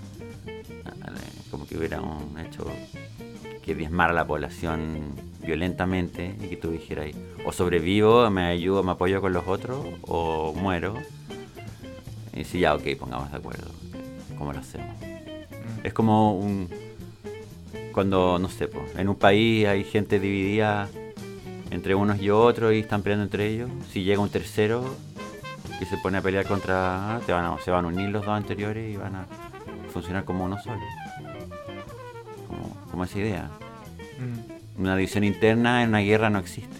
como 1.50 1.65
que 1.65 1.78
hubiera 1.78 2.02
un 2.02 2.38
hecho 2.39 2.65
que 3.63 3.76
diezmara 3.76 4.13
la 4.13 4.26
población 4.26 5.12
violentamente 5.46 6.36
y 6.41 6.48
que 6.48 6.58
tú 6.58 6.72
dijeras, 6.72 7.08
o 7.46 7.52
sobrevivo, 7.52 8.30
me 8.30 8.46
ayudo, 8.46 8.84
me 8.84 8.91
apoyo 8.91 9.22
con 9.22 9.34
los 9.34 9.48
otros, 9.48 9.86
o 10.02 10.54
muero. 10.54 10.96
Y 12.36 12.43
si 12.43 12.60
ya, 12.60 12.76
ok, 12.76 12.84
pongamos 13.00 13.32
de 13.32 13.38
acuerdo, 13.38 13.72
¿cómo 14.38 14.54
lo 14.54 14.60
hacemos? 14.60 14.96
Mm. 15.00 15.86
Es 15.86 15.93
como 15.93 16.38
un... 16.38 16.70
Cuando, 17.93 18.38
no 18.38 18.48
sé, 18.48 18.70
en 18.96 19.10
un 19.10 19.15
país 19.15 19.65
hay 19.67 19.84
gente 19.84 20.20
dividida 20.20 20.88
entre 21.71 21.95
unos 21.95 22.21
y 22.21 22.30
otros 22.30 22.73
y 22.73 22.80
están 22.80 23.01
peleando 23.01 23.23
entre 23.23 23.47
ellos, 23.47 23.69
si 23.91 24.03
llega 24.03 24.21
un 24.21 24.30
tercero 24.30 24.84
que 25.80 25.86
se 25.86 25.97
pone 25.97 26.17
a 26.17 26.21
pelear 26.21 26.45
contra... 26.45 27.19
Te 27.25 27.34
van 27.34 27.60
se 27.60 27.71
van 27.71 27.86
a 27.86 27.88
unir 27.88 28.10
los 28.10 28.25
dos 28.25 28.36
anteriores 28.36 28.93
y 28.93 28.97
van 28.97 29.15
a 29.15 29.25
funcionar 29.91 30.25
como 30.25 30.45
uno 30.45 30.60
solo 30.62 30.82
como 32.97 33.03
esa 33.03 33.19
idea. 33.19 33.51
Mm. 34.17 34.82
Una 34.82 34.95
división 34.95 35.23
interna 35.23 35.84
en 35.84 35.89
una 35.89 35.99
guerra 35.99 36.32
no 36.32 36.39
existe. 36.39 36.75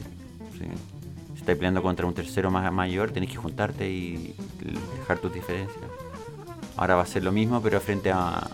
Si 0.58 1.40
estás 1.40 1.56
peleando 1.56 1.84
contra 1.84 2.08
un 2.08 2.16
tercero 2.16 2.50
más 2.50 2.74
mayor, 2.74 3.12
tenés 3.12 3.30
que 3.30 3.36
juntarte 3.36 3.88
y 3.88 4.36
dejar 5.00 5.20
tus 5.20 5.32
diferencias. 5.32 5.86
Ahora 6.76 6.96
va 6.96 7.04
a 7.04 7.06
ser 7.06 7.24
lo 7.24 7.32
mismo, 7.32 7.62
pero 7.62 7.80
frente 7.80 8.12
a, 8.12 8.48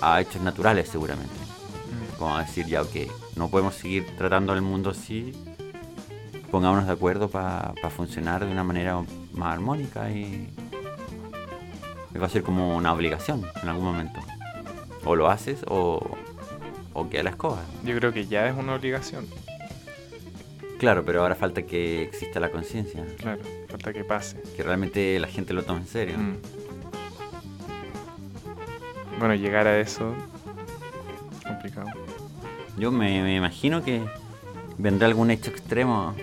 a 0.00 0.20
hechos 0.20 0.42
naturales 0.42 0.88
seguramente. 0.88 1.32
Mm. 1.32 2.18
Como 2.18 2.38
decir, 2.38 2.66
ya, 2.66 2.82
ok, 2.82 2.96
no 3.38 3.48
podemos 3.48 3.74
seguir 3.74 4.04
tratando 4.16 4.52
al 4.52 4.60
mundo 4.62 4.90
así, 4.90 5.32
pongámonos 6.50 6.86
de 6.86 6.92
acuerdo 6.92 7.30
para 7.30 7.72
funcionar 7.90 8.44
de 8.44 8.52
una 8.52 8.64
manera 8.64 9.02
más 9.32 9.52
armónica 9.54 10.10
y 10.10 10.48
va 12.20 12.26
a 12.26 12.30
ser 12.30 12.42
como 12.42 12.76
una 12.76 12.92
obligación 12.92 13.46
en 13.62 13.68
algún 13.68 13.84
momento. 13.84 14.20
O 15.04 15.16
lo 15.16 15.30
haces 15.30 15.60
o, 15.68 16.16
o 16.92 17.08
que 17.08 17.20
a 17.20 17.22
la 17.22 17.30
escoba. 17.30 17.62
Yo 17.84 17.94
creo 17.96 18.12
que 18.12 18.26
ya 18.26 18.48
es 18.48 18.56
una 18.56 18.74
obligación. 18.74 19.26
Claro, 20.78 21.04
pero 21.04 21.22
ahora 21.22 21.34
falta 21.34 21.62
que 21.62 22.02
exista 22.02 22.40
la 22.40 22.50
conciencia. 22.50 23.04
Claro, 23.16 23.40
falta 23.68 23.92
que 23.92 24.04
pase. 24.04 24.40
Que 24.56 24.62
realmente 24.62 25.18
la 25.18 25.26
gente 25.26 25.52
lo 25.52 25.64
tome 25.64 25.80
en 25.80 25.86
serio. 25.86 26.18
Mm. 26.18 26.36
Bueno, 29.18 29.34
llegar 29.34 29.66
a 29.66 29.80
eso. 29.80 30.14
Yo 32.78 32.92
me, 32.92 33.34
imagino 33.34 33.82
que 33.82 34.02
vendrá 34.78 35.08
algún 35.08 35.30
hecho 35.32 35.50
extremo. 35.50 36.14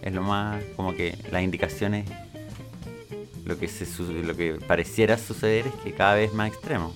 Es 0.00 0.14
lo 0.14 0.22
más 0.22 0.62
como 0.76 0.94
que 0.94 1.18
las 1.32 1.42
indicaciones, 1.42 2.08
lo 3.44 3.58
que, 3.58 3.66
se, 3.66 3.84
lo 4.22 4.36
que 4.36 4.54
pareciera 4.66 5.18
suceder 5.18 5.66
es 5.66 5.74
que 5.74 5.92
cada 5.92 6.14
vez 6.14 6.32
más 6.32 6.48
extremo. 6.48 6.94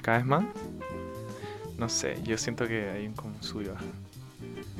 ¿Cada 0.00 0.18
vez 0.18 0.26
más? 0.26 0.44
No 1.76 1.88
sé, 1.88 2.18
yo 2.22 2.38
siento 2.38 2.68
que 2.68 2.88
hay 2.90 3.06
un 3.06 3.14
como 3.14 3.34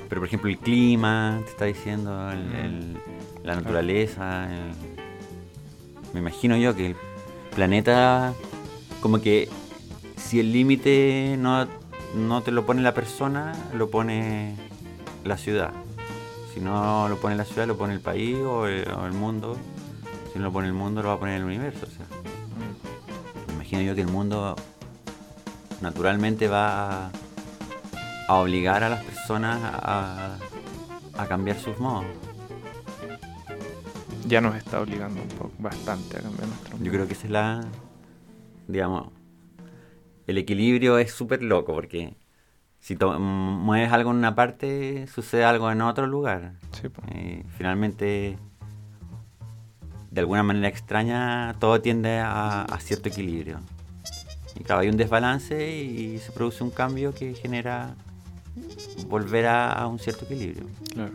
Pero 0.09 0.21
por 0.21 0.29
ejemplo 0.29 0.49
el 0.49 0.59
clima, 0.59 1.41
te 1.45 1.51
está 1.51 1.65
diciendo, 1.65 2.11
mm. 2.13 3.45
la 3.45 3.57
naturaleza. 3.57 4.49
Me 6.13 6.21
imagino 6.21 6.57
yo 6.57 6.77
que 6.77 6.87
el 6.87 6.97
planeta, 7.55 8.33
como 9.01 9.21
que 9.21 9.49
si 10.17 10.39
el 10.39 10.53
límite 10.53 11.37
no, 11.39 11.67
no 12.15 12.43
te 12.43 12.51
lo 12.51 12.67
pone 12.67 12.83
la 12.83 12.95
persona, 12.95 13.53
lo 13.75 13.91
pone 13.91 14.57
la 15.25 15.37
ciudad. 15.37 15.73
Si 16.53 16.61
no 16.61 17.09
lo 17.09 17.17
pone 17.17 17.37
la 17.37 17.45
ciudad, 17.45 17.67
lo 17.67 17.77
pone 17.77 17.95
el 17.95 18.01
país 18.01 18.37
o 18.39 18.67
el, 18.67 19.13
mundo. 19.13 19.57
Si 20.33 20.39
no 20.39 20.47
lo 20.47 20.53
pone 20.53 20.67
el 20.67 20.73
mundo, 20.73 21.03
lo 21.03 21.09
va 21.09 21.15
a 21.15 21.19
poner 21.19 21.37
el 21.37 21.45
universo. 21.45 21.87
Mm. 21.87 23.49
Me 23.49 23.55
imagino 23.55 23.83
yo 23.83 23.95
que 23.95 24.01
el 24.01 24.09
mundo 24.09 24.57
naturalmente 25.81 26.49
va 26.49 27.11
a, 28.27 28.35
obligar 28.35 28.85
a 28.85 28.89
las 28.89 29.05
personas 29.05 29.59
a, 29.63 30.37
cambiar 31.29 31.59
sus 31.59 31.79
modos. 31.79 32.07
Ya 34.27 34.41
nos 34.41 34.57
está 34.57 34.81
obligando 34.81 35.21
un 35.21 35.29
poco, 35.29 35.53
bastante 35.59 36.19
a 36.19 36.21
cambiar 36.21 36.49
nuestro 36.49 36.79
Yo 36.79 36.91
creo 36.91 37.07
que 37.07 37.13
esa 37.13 37.27
es 37.27 37.31
la, 37.31 37.65
digamos, 38.69 39.09
el 40.27 40.39
equilibrio 40.39 40.99
es 40.99 41.13
súper 41.13 41.43
loco 41.43 41.75
porque 41.75 42.15
si 42.81 42.97
mueves 42.97 43.93
algo 43.93 44.11
en 44.11 44.17
una 44.17 44.35
parte, 44.35 45.07
sucede 45.07 45.45
algo 45.45 45.71
en 45.71 45.81
otro 45.83 46.07
lugar. 46.07 46.55
y 47.15 47.43
finalmente, 47.57 48.39
de 50.11 50.21
alguna 50.21 50.43
manera 50.43 50.69
extraña, 50.69 51.57
todo 51.59 51.81
tiende 51.81 52.19
a 52.19 52.79
cierto 52.81 53.09
equilibrio. 53.09 53.61
Y 54.61 54.63
claro, 54.63 54.83
hay 54.83 54.89
un 54.89 54.97
desbalance 54.97 55.77
y 55.77 56.19
se 56.19 56.33
produce 56.33 56.63
un 56.63 56.71
cambio 56.71 57.15
que 57.15 57.35
genera 57.35 57.95
volver 59.07 59.47
a, 59.47 59.87
un 59.87 59.99
cierto 59.99 60.25
equilibrio. 60.27 60.67
Claro. 60.93 61.13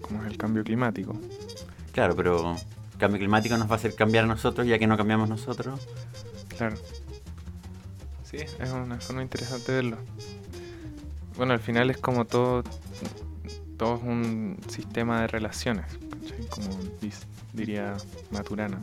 Como 0.00 0.22
es 0.22 0.30
el 0.30 0.36
cambio 0.36 0.64
climático. 0.64 1.16
Claro, 1.92 2.16
pero 2.16 2.56
el 2.92 2.98
cambio 2.98 3.18
climático 3.18 3.56
nos 3.56 3.68
va 3.68 3.74
a 3.74 3.76
hacer 3.76 3.94
cambiar 3.94 4.24
a 4.24 4.26
nosotros 4.26 4.66
ya 4.66 4.78
que 4.78 4.86
no 4.86 4.96
cambiamos 4.96 5.28
nosotros. 5.28 5.80
Claro. 6.56 6.76
Sí, 8.36 8.44
es 8.58 8.70
una 8.70 8.98
forma 9.00 9.22
interesante 9.22 9.72
de 9.72 9.76
verlo. 9.76 9.98
Bueno, 11.36 11.52
al 11.52 11.60
final 11.60 11.90
es 11.90 11.98
como 11.98 12.24
todo, 12.24 12.62
todo 13.76 13.96
es 13.96 14.02
un 14.02 14.58
sistema 14.68 15.22
de 15.22 15.26
relaciones, 15.26 15.84
como 16.48 16.68
diría 17.52 17.96
Maturana. 18.30 18.80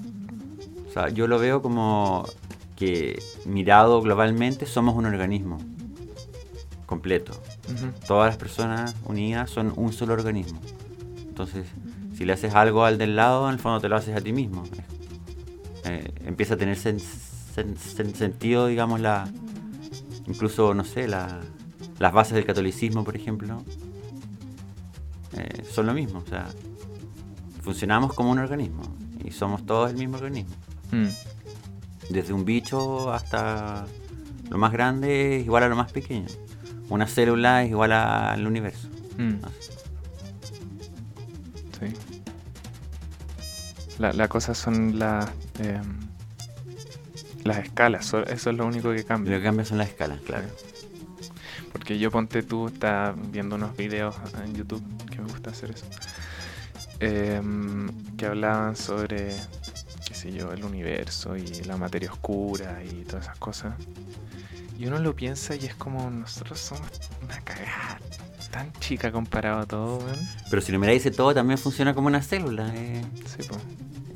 O 0.88 0.92
sea, 0.92 1.10
yo 1.10 1.28
lo 1.28 1.40
veo 1.40 1.62
como 1.62 2.26
que 2.76 3.20
mirado 3.46 4.02
globalmente 4.02 4.66
somos 4.66 4.96
un 4.96 5.06
organismo 5.06 5.60
completo. 6.86 7.34
Todas 8.08 8.28
las 8.30 8.38
personas 8.38 8.96
unidas 9.06 9.50
son 9.50 9.74
un 9.76 9.94
solo 9.94 10.14
organismo. 10.14 10.60
Entonces, 11.28 11.66
si 12.16 12.26
le 12.26 12.34
haces 12.34 12.54
algo 12.54 12.86
al 12.86 13.00
del 13.00 13.16
lado, 13.16 13.48
en 13.48 13.54
el 13.56 13.60
fondo 13.60 13.80
te 13.80 13.90
lo 13.90 13.96
haces 13.96 14.16
a 14.16 14.22
ti 14.22 14.32
mismo. 14.32 14.64
Eh, 15.86 16.12
empieza 16.26 16.54
a 16.54 16.58
tener 16.58 16.78
sentido, 16.78 17.10
digamos, 18.68 19.00
la 19.00 19.28
incluso, 20.28 20.74
no 20.74 20.84
sé, 20.84 21.08
la, 21.08 21.42
las 22.00 22.14
bases 22.14 22.34
del 22.34 22.46
catolicismo, 22.46 23.04
por 23.04 23.16
ejemplo, 23.16 23.64
eh, 25.38 25.64
son 25.70 25.86
lo 25.86 25.94
mismo. 25.94 26.20
O 26.20 26.28
sea, 26.28 26.48
funcionamos 27.62 28.14
como 28.14 28.32
un 28.32 28.40
organismo 28.40 28.84
y 29.24 29.32
somos 29.32 29.66
todos 29.66 29.92
el 29.92 29.98
mismo 29.98 30.18
organismo. 30.18 30.56
Mm, 30.92 31.08
Desde 32.10 32.34
un 32.34 32.46
bicho 32.46 33.12
hasta 33.14 33.86
lo 34.50 34.58
más 34.58 34.72
grande 34.72 35.38
es 35.40 35.46
igual 35.46 35.64
a 35.64 35.70
lo 35.70 35.76
más 35.76 35.92
pequeño. 35.92 36.28
Una 36.90 37.08
célula 37.08 37.64
es 37.64 37.70
igual 37.70 37.92
al 37.94 38.46
universo. 38.46 38.88
mm, 39.18 39.36
sí. 41.80 41.94
La, 44.00 44.12
la 44.12 44.28
cosa 44.28 44.54
son 44.54 44.98
las 45.00 45.30
em, 45.60 46.03
las 47.44 47.58
escalas, 47.60 48.06
so- 48.06 48.26
eso 48.26 48.50
es 48.50 48.58
lo 48.58 48.66
único 48.66 48.92
que 48.92 49.00
Lo 49.00 49.06
cambia. 49.06 49.38
que 49.38 49.44
cambia 49.44 49.66
son 49.66 49.78
las 49.80 49.90
escalas, 49.90 50.20
claro. 50.22 50.48
Porque 51.72 51.98
yo 52.00 52.12
ponte 52.12 52.44
tú, 52.44 52.68
está 52.68 53.14
viendo 53.32 53.56
unos 53.56 53.76
videos 53.76 54.16
en 54.44 54.54
YouTube, 54.56 54.84
que 55.10 55.20
me 55.20 55.28
gusta 55.30 55.50
hacer 55.50 55.72
eso, 55.72 55.86
em, 57.00 57.90
que 58.16 58.26
hablaban 58.28 58.76
sobre, 58.76 59.36
qué 60.08 60.14
sé 60.14 60.32
yo, 60.32 60.52
el 60.52 60.64
universo 60.64 61.36
y 61.36 61.46
la 61.66 61.78
materia 61.78 62.12
oscura 62.12 62.82
y 62.84 63.04
todas 63.04 63.26
esas 63.26 63.38
cosas. 63.40 63.74
Y 64.78 64.86
uno 64.86 65.00
lo 65.00 65.16
piensa 65.16 65.56
y 65.56 65.66
es 65.66 65.76
como, 65.76 66.10
nosotros 66.10 66.60
somos 66.60 66.88
una 67.24 67.40
cagada 67.42 68.00
tan 68.52 68.72
chica 68.74 69.12
comparado 69.12 69.60
a 69.62 69.66
todo, 69.66 69.98
weón. 69.98 70.20
Pero 70.50 70.62
si 70.62 70.72
lo 70.72 70.80
miráis 70.80 71.10
todo, 71.16 71.34
también 71.34 71.58
funciona 71.58 71.94
como 71.96 72.08
una 72.08 72.22
célula. 72.22 72.72
eh. 72.76 73.02
Sí, 73.26 73.48
po. 73.48 73.58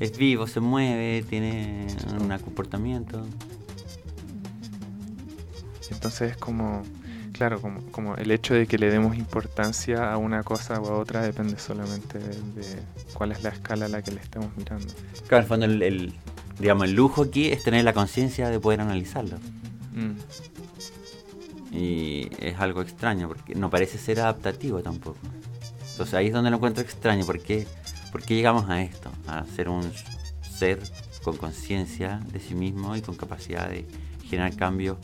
Es 0.00 0.16
vivo, 0.16 0.46
se 0.46 0.60
mueve, 0.60 1.24
tiene 1.28 1.86
un 2.20 2.28
comportamiento. 2.38 3.24
Entonces 5.90 6.32
es 6.32 6.36
como, 6.36 6.82
claro, 7.32 7.60
como, 7.60 7.82
como 7.90 8.14
el 8.16 8.30
hecho 8.30 8.54
de 8.54 8.66
que 8.66 8.78
le 8.78 8.90
demos 8.90 9.16
importancia 9.16 10.12
a 10.12 10.16
una 10.16 10.42
cosa 10.44 10.80
o 10.80 10.88
a 10.88 10.98
otra 10.98 11.22
depende 11.22 11.58
solamente 11.58 12.18
de, 12.18 12.28
de 12.28 12.82
cuál 13.14 13.32
es 13.32 13.42
la 13.42 13.48
escala 13.50 13.86
a 13.86 13.88
la 13.88 14.02
que 14.02 14.12
le 14.12 14.20
estemos 14.20 14.48
mirando. 14.56 14.86
Claro, 15.26 15.38
en 15.38 15.42
el 15.42 15.48
fondo, 15.48 15.66
el, 15.66 15.82
el- 15.82 16.12
digamos, 16.60 16.84
el 16.84 16.94
lujo 16.94 17.22
aquí 17.22 17.46
es 17.48 17.62
tener 17.64 17.84
la 17.84 17.92
conciencia 17.92 18.48
de 18.48 18.60
poder 18.60 18.80
analizarlo. 18.80 19.38
Mm, 19.94 21.76
Y 21.76 22.28
es 22.38 22.58
algo 22.58 22.82
extraño, 22.82 23.28
porque 23.28 23.54
no 23.54 23.68
parece 23.70 23.98
ser 23.98 24.20
adaptativo 24.20 24.80
tampoco. 24.82 25.18
Entonces 25.92 26.14
ahí 26.14 26.28
es 26.28 26.32
donde 26.32 26.50
lo 26.50 26.56
encuentro 26.56 26.82
extraño, 26.82 27.24
porque 27.26 27.66
¿por 28.12 28.22
qué 28.22 28.34
llegamos 28.34 28.68
a 28.68 28.82
esto? 28.82 29.10
A 29.26 29.44
ser 29.44 29.68
un 29.68 29.90
ser 30.42 30.80
con 31.22 31.36
conciencia 31.36 32.20
de 32.32 32.40
sí 32.40 32.54
mismo 32.54 32.96
y 32.96 33.02
con 33.02 33.14
capacidad 33.16 33.68
de 33.68 33.86
generar 34.24 34.54
cambios 34.56 34.96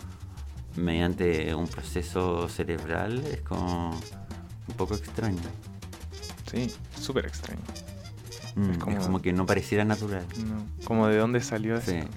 mediante 0.76 1.54
un 1.54 1.68
proceso 1.68 2.48
cerebral 2.48 3.18
es 3.26 3.40
como 3.42 3.90
un 3.90 4.74
poco 4.76 4.94
extraño. 4.94 5.38
Sí, 6.50 6.70
súper 7.00 7.26
extraño. 7.26 7.60
Mm, 8.56 8.70
Es 8.70 8.76
es, 8.98 9.04
como- 9.04 9.20
que 9.22 9.32
no 9.32 9.46
pareciera 9.46 9.84
natural. 9.84 10.24
No, 10.46 10.64
como 10.84 11.06
de 11.08 11.16
dónde 11.18 11.40
salió 11.40 11.80
Sí. 11.80 11.92
esto. 11.92 12.10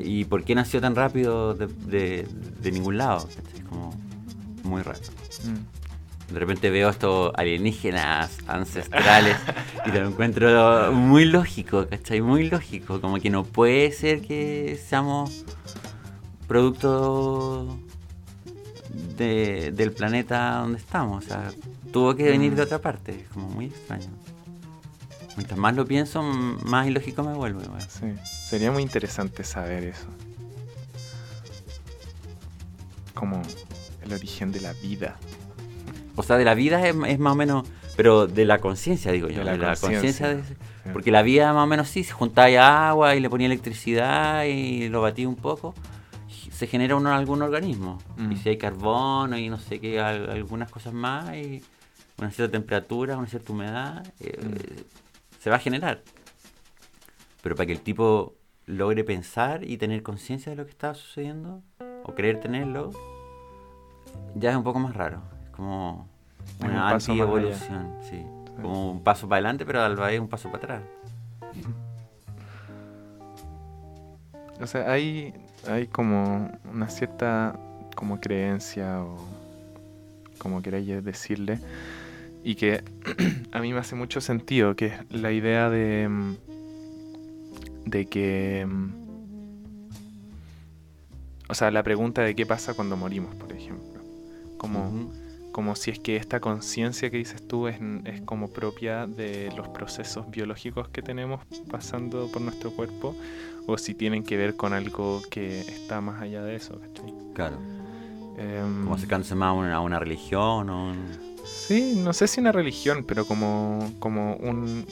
¿Y, 0.00 0.20
y 0.20 0.24
por 0.24 0.44
qué 0.44 0.54
nació 0.54 0.80
tan 0.80 0.94
rápido 0.96 1.54
de, 1.54 1.66
de- 1.66 2.28
de 2.60 2.72
ningún 2.72 2.96
lado? 2.98 3.28
¿cachai? 3.28 3.60
Como 3.68 3.92
muy 4.64 4.82
raro. 4.82 5.00
Mm, 5.44 5.77
De 6.32 6.38
repente 6.38 6.68
veo 6.70 6.90
estos 6.90 7.32
alienígenas 7.36 8.38
ancestrales 8.46 9.36
y 9.86 9.90
lo 9.90 10.08
encuentro 10.08 10.92
muy 10.92 11.24
lógico, 11.24 11.86
¿cachai? 11.88 12.20
Muy 12.20 12.50
lógico. 12.50 13.00
Como 13.00 13.18
que 13.18 13.30
no 13.30 13.44
puede 13.44 13.90
ser 13.92 14.20
que 14.20 14.78
seamos 14.86 15.44
producto 16.46 17.78
de- 19.16 19.72
del 19.72 19.92
planeta 19.92 20.58
donde 20.58 20.78
estamos. 20.78 21.24
O 21.24 21.28
sea, 21.28 21.50
tuvo 21.92 22.14
que 22.14 22.24
venir 22.24 22.54
de 22.54 22.62
otra 22.62 22.78
parte. 22.78 23.22
Es 23.22 23.28
como 23.28 23.48
muy 23.48 23.66
extraño. 23.66 24.08
Mientras 25.36 25.58
más 25.58 25.74
lo 25.76 25.86
pienso, 25.86 26.22
más 26.22 26.86
ilógico 26.88 27.22
me 27.22 27.32
vuelve. 27.32 27.62
sí, 27.88 28.06
sería 28.48 28.70
muy 28.70 28.82
interesante 28.82 29.44
saber 29.44 29.84
eso. 29.84 30.06
Como 33.14 33.40
el 34.02 34.12
origen 34.12 34.52
de 34.52 34.60
la 34.60 34.72
vida. 34.74 35.16
O 36.18 36.22
sea, 36.24 36.36
de 36.36 36.44
la 36.44 36.54
vida 36.54 36.86
es, 36.86 36.96
es 37.06 37.18
más 37.18 37.32
o 37.32 37.36
menos... 37.36 37.68
Pero 37.96 38.26
de 38.26 38.44
la 38.44 38.58
conciencia, 38.58 39.12
digo 39.12 39.28
yo. 39.28 39.44
De 39.44 39.56
la 39.56 39.76
conciencia. 39.76 40.40
Porque 40.92 41.10
la 41.10 41.22
vida 41.22 41.52
más 41.52 41.64
o 41.64 41.66
menos 41.66 41.88
sí, 41.88 42.02
se 42.04 42.12
juntaba 42.12 42.88
agua 42.90 43.14
y 43.14 43.20
le 43.20 43.30
ponía 43.30 43.46
electricidad 43.46 44.44
y 44.44 44.88
lo 44.88 45.00
batía 45.02 45.28
un 45.28 45.36
poco, 45.36 45.74
se 46.50 46.66
genera 46.66 46.96
un, 46.96 47.06
algún 47.06 47.42
organismo. 47.42 47.98
Mm. 48.16 48.32
Y 48.32 48.36
si 48.36 48.48
hay 48.48 48.58
carbono 48.58 49.36
y 49.38 49.48
no 49.48 49.58
sé 49.58 49.78
qué, 49.80 50.00
al- 50.00 50.28
algunas 50.30 50.70
cosas 50.70 50.92
más, 50.92 51.34
y 51.36 51.62
una 52.18 52.30
cierta 52.30 52.52
temperatura, 52.52 53.16
una 53.16 53.26
cierta 53.28 53.52
humedad, 53.52 54.04
eh, 54.20 54.38
Mm. 54.42 55.40
se 55.40 55.50
va 55.50 55.56
a 55.56 55.60
generar. 55.60 56.02
Pero 57.42 57.54
para 57.54 57.66
que 57.66 57.72
el 57.72 57.80
tipo 57.80 58.34
logre 58.66 59.04
pensar 59.04 59.62
y 59.64 59.76
tener 59.76 60.02
conciencia 60.02 60.50
de 60.50 60.56
lo 60.56 60.64
que 60.64 60.70
está 60.72 60.94
sucediendo, 60.94 61.62
o 62.04 62.14
creer 62.14 62.40
tenerlo, 62.40 62.90
ya 64.34 64.50
es 64.50 64.56
un 64.56 64.64
poco 64.64 64.78
más 64.78 64.94
raro. 64.96 65.22
Como 65.58 66.06
una 66.60 66.90
anti-evolución, 66.90 67.96
sí. 68.08 68.24
Como 68.62 68.92
un 68.92 69.02
paso 69.02 69.28
para 69.28 69.38
adelante, 69.38 69.66
pero 69.66 69.82
a 69.82 69.88
la 69.88 70.06
vez 70.06 70.20
un 70.20 70.28
paso 70.28 70.52
para 70.52 70.76
atrás. 70.76 70.82
O 74.60 74.66
sea, 74.68 74.88
hay, 74.92 75.34
hay 75.68 75.88
como 75.88 76.48
una 76.72 76.88
cierta 76.88 77.58
como 77.96 78.20
creencia 78.20 79.02
o 79.02 79.16
como 80.38 80.62
queráis 80.62 81.04
decirle 81.04 81.58
y 82.44 82.54
que 82.54 82.84
a 83.52 83.60
mí 83.60 83.72
me 83.72 83.80
hace 83.80 83.96
mucho 83.96 84.20
sentido 84.20 84.76
que 84.76 84.86
es 84.86 85.10
la 85.10 85.32
idea 85.32 85.68
de 85.70 86.36
de 87.84 88.06
que 88.06 88.64
o 91.48 91.54
sea 91.54 91.72
la 91.72 91.82
pregunta 91.82 92.22
de 92.22 92.36
qué 92.36 92.46
pasa 92.46 92.74
cuando 92.74 92.96
morimos 92.96 93.34
por 93.34 93.52
ejemplo 93.52 94.00
como. 94.56 95.10
Como 95.52 95.74
si 95.76 95.90
es 95.90 95.98
que 95.98 96.16
esta 96.16 96.40
conciencia 96.40 97.10
que 97.10 97.16
dices 97.16 97.46
tú 97.46 97.68
es, 97.68 97.78
es 98.04 98.20
como 98.22 98.48
propia 98.50 99.06
de 99.06 99.50
los 99.56 99.68
procesos 99.68 100.30
biológicos 100.30 100.88
que 100.88 101.02
tenemos 101.02 101.40
pasando 101.70 102.28
por 102.30 102.42
nuestro 102.42 102.70
cuerpo 102.70 103.16
o 103.66 103.76
si 103.78 103.94
tienen 103.94 104.22
que 104.24 104.36
ver 104.36 104.56
con 104.56 104.72
algo 104.72 105.20
que 105.30 105.60
está 105.60 106.00
más 106.00 106.22
allá 106.22 106.42
de 106.42 106.56
eso, 106.56 106.78
¿cachai? 106.80 107.12
Claro. 107.34 107.56
Em, 108.38 108.82
Como 108.84 108.94
acercándose 108.94 109.34
más 109.34 109.48
a 109.48 109.52
una, 109.52 109.80
una 109.80 109.98
religión 109.98 110.70
o 110.70 110.90
un... 110.90 111.28
Sí, 111.44 111.94
no 111.96 112.12
sé 112.12 112.26
si 112.28 112.40
una 112.40 112.52
religión, 112.52 113.04
pero 113.06 113.26
como, 113.26 113.92
como 113.98 114.36
un 114.36 114.84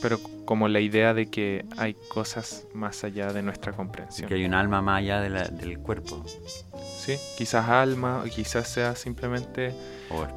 pero 0.00 0.18
como 0.44 0.68
la 0.68 0.80
idea 0.80 1.12
de 1.14 1.26
que 1.26 1.64
hay 1.76 1.96
cosas 2.08 2.66
más 2.74 3.02
allá 3.04 3.32
de 3.32 3.42
nuestra 3.42 3.72
comprensión. 3.72 4.28
que 4.28 4.34
hay 4.34 4.44
un 4.44 4.54
alma 4.54 4.80
más 4.82 4.98
allá 4.98 5.20
de 5.20 5.30
la- 5.30 5.48
del 5.48 5.78
cuerpo. 5.78 6.24
Sí, 7.04 7.16
quizás 7.36 7.68
alma, 7.68 8.22
o 8.24 8.28
quizás 8.30 8.66
sea 8.68 8.94
simplemente 8.96 9.74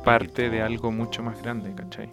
parte 0.03 0.49
de 0.49 0.61
algo 0.61 0.91
mucho 0.91 1.23
más 1.23 1.41
grande, 1.41 1.73
¿cachai? 1.73 2.09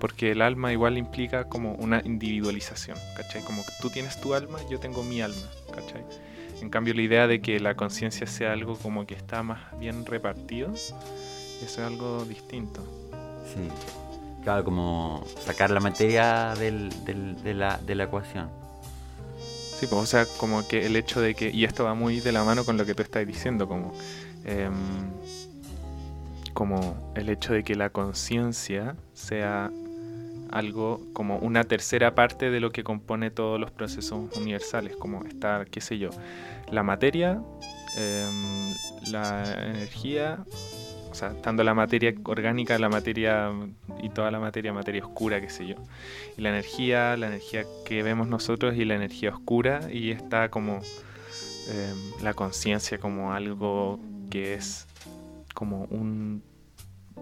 Porque 0.00 0.32
el 0.32 0.42
alma 0.42 0.72
igual 0.72 0.98
implica 0.98 1.44
como 1.44 1.72
una 1.74 2.02
individualización, 2.04 2.98
¿cachai? 3.16 3.42
Como 3.42 3.62
tú 3.80 3.88
tienes 3.90 4.20
tu 4.20 4.34
alma, 4.34 4.58
yo 4.70 4.78
tengo 4.78 5.02
mi 5.02 5.22
alma, 5.22 5.46
¿cachai? 5.74 6.02
En 6.60 6.68
cambio, 6.70 6.92
la 6.94 7.02
idea 7.02 7.26
de 7.26 7.40
que 7.40 7.58
la 7.60 7.74
conciencia 7.76 8.26
sea 8.26 8.52
algo 8.52 8.76
como 8.76 9.06
que 9.06 9.14
está 9.14 9.42
más 9.42 9.60
bien 9.78 10.04
repartido, 10.04 10.72
eso 10.74 10.94
es 11.62 11.78
algo 11.78 12.24
distinto. 12.24 12.82
Sí. 13.46 13.68
Claro, 14.42 14.64
como 14.64 15.24
sacar 15.44 15.70
la 15.70 15.80
materia 15.80 16.54
del, 16.58 16.90
del- 17.06 17.42
de, 17.42 17.54
la, 17.54 17.78
de 17.78 17.94
la 17.94 18.04
ecuación. 18.04 18.50
Pues, 19.88 20.02
o 20.02 20.06
sea, 20.06 20.26
como 20.38 20.66
que 20.66 20.86
el 20.86 20.96
hecho 20.96 21.20
de 21.20 21.34
que, 21.34 21.50
y 21.50 21.64
esto 21.64 21.84
va 21.84 21.94
muy 21.94 22.20
de 22.20 22.32
la 22.32 22.44
mano 22.44 22.64
con 22.64 22.76
lo 22.76 22.86
que 22.86 22.94
tú 22.94 23.02
estás 23.02 23.26
diciendo, 23.26 23.68
como, 23.68 23.92
em, 24.44 24.72
como 26.52 27.12
el 27.16 27.28
hecho 27.28 27.52
de 27.52 27.64
que 27.64 27.74
la 27.74 27.90
conciencia 27.90 28.96
sea 29.12 29.70
algo 30.50 31.00
como 31.12 31.38
una 31.38 31.64
tercera 31.64 32.14
parte 32.14 32.50
de 32.50 32.60
lo 32.60 32.70
que 32.70 32.84
compone 32.84 33.30
todos 33.30 33.58
los 33.58 33.70
procesos 33.70 34.36
universales, 34.36 34.96
como 34.96 35.24
estar, 35.24 35.66
qué 35.68 35.80
sé 35.80 35.98
yo, 35.98 36.10
la 36.70 36.82
materia, 36.82 37.42
em, 37.96 38.74
la 39.10 39.42
energía, 39.66 40.44
o 41.14 41.16
sea, 41.16 41.30
estando 41.30 41.62
la 41.62 41.74
materia 41.74 42.12
orgánica, 42.24 42.76
la 42.76 42.88
materia 42.88 43.52
y 44.02 44.08
toda 44.08 44.32
la 44.32 44.40
materia, 44.40 44.72
materia 44.72 45.04
oscura, 45.04 45.40
qué 45.40 45.48
sé 45.48 45.64
yo 45.64 45.76
y 46.36 46.42
la 46.42 46.48
energía, 46.48 47.16
la 47.16 47.28
energía 47.28 47.62
que 47.84 48.02
vemos 48.02 48.26
nosotros 48.26 48.74
y 48.76 48.84
la 48.84 48.96
energía 48.96 49.30
oscura 49.30 49.88
y 49.92 50.10
está 50.10 50.48
como 50.48 50.80
eh, 51.68 51.94
la 52.20 52.34
conciencia 52.34 52.98
como 52.98 53.32
algo 53.32 54.00
que 54.28 54.54
es 54.54 54.88
como 55.54 55.84
un, 55.84 56.42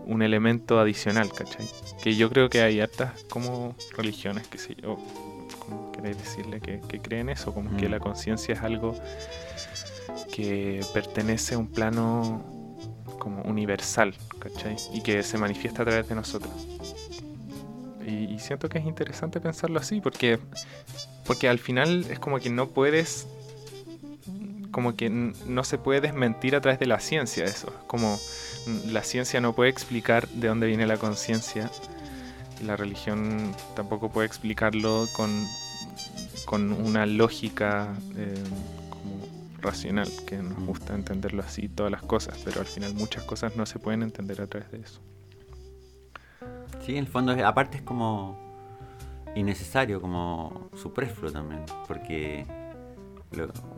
un 0.07 0.22
elemento 0.22 0.80
adicional, 0.80 1.30
¿cachai? 1.30 1.66
Que 2.03 2.16
yo 2.16 2.30
creo 2.30 2.49
que 2.49 2.62
hay 2.62 2.80
hartas 2.80 3.24
como 3.28 3.76
religiones, 3.95 4.49
que 4.49 4.57
sé 4.57 4.74
yo, 4.82 4.97
como 5.59 5.93
queréis 5.93 6.16
decirle 6.16 6.62
que, 6.62 6.80
que 6.88 6.99
creen 6.99 7.28
eso, 7.28 7.53
como 7.53 7.76
que 7.76 7.88
Mm. 7.88 7.90
la 7.90 8.01
conciencia 8.01 8.55
es 8.55 8.62
algo 8.62 8.95
que 10.32 10.80
pertenece 10.95 11.57
a 11.57 11.59
un 11.59 11.68
plano 11.68 12.43
como 13.18 13.42
universal, 13.42 14.14
¿cachai? 14.38 14.76
Y 14.92 15.02
que 15.02 15.22
se 15.22 15.38
manifiesta 15.38 15.82
a 15.82 15.86
través 15.86 16.08
de 16.08 16.14
nosotros. 16.14 16.52
Y, 18.06 18.38
siento 18.38 18.68
que 18.68 18.78
es 18.78 18.84
interesante 18.84 19.40
pensarlo 19.40 19.78
así, 19.78 20.00
porque, 20.00 20.38
porque 21.24 21.48
al 21.48 21.58
final 21.58 22.06
es 22.10 22.18
como 22.18 22.40
que 22.40 22.50
no 22.50 22.68
puedes, 22.68 23.28
como 24.72 24.96
que 24.96 25.08
no 25.10 25.64
se 25.64 25.78
puede 25.78 26.00
desmentir 26.00 26.56
a 26.56 26.60
través 26.60 26.80
de 26.80 26.86
la 26.86 26.98
ciencia 26.98 27.44
eso. 27.44 27.72
Como 27.86 28.18
la 28.88 29.02
ciencia 29.04 29.40
no 29.40 29.54
puede 29.54 29.70
explicar 29.70 30.28
de 30.28 30.48
dónde 30.48 30.66
viene 30.66 30.86
la 30.86 30.96
conciencia, 30.96 31.70
la 32.64 32.76
religión 32.76 33.54
tampoco 33.74 34.10
puede 34.10 34.26
explicarlo 34.26 35.06
con, 35.12 35.46
con 36.44 36.72
una 36.72 37.06
lógica 37.06 37.94
eh, 38.16 38.34
racional, 39.62 40.08
que 40.26 40.36
nos 40.36 40.58
gusta 40.66 40.94
entenderlo 40.94 41.42
así, 41.42 41.68
todas 41.68 41.90
las 41.92 42.02
cosas, 42.02 42.38
pero 42.44 42.60
al 42.60 42.66
final 42.66 42.94
muchas 42.94 43.22
cosas 43.24 43.56
no 43.56 43.64
se 43.66 43.78
pueden 43.78 44.02
entender 44.02 44.40
a 44.42 44.46
través 44.46 44.70
de 44.70 44.80
eso. 44.80 45.00
Sí, 46.84 46.92
en 46.92 46.98
el 46.98 47.06
fondo, 47.06 47.32
aparte 47.46 47.76
es 47.78 47.82
como 47.82 48.36
innecesario, 49.34 50.00
como 50.00 50.68
superfluo 50.74 51.30
también, 51.32 51.62
porque 51.86 52.44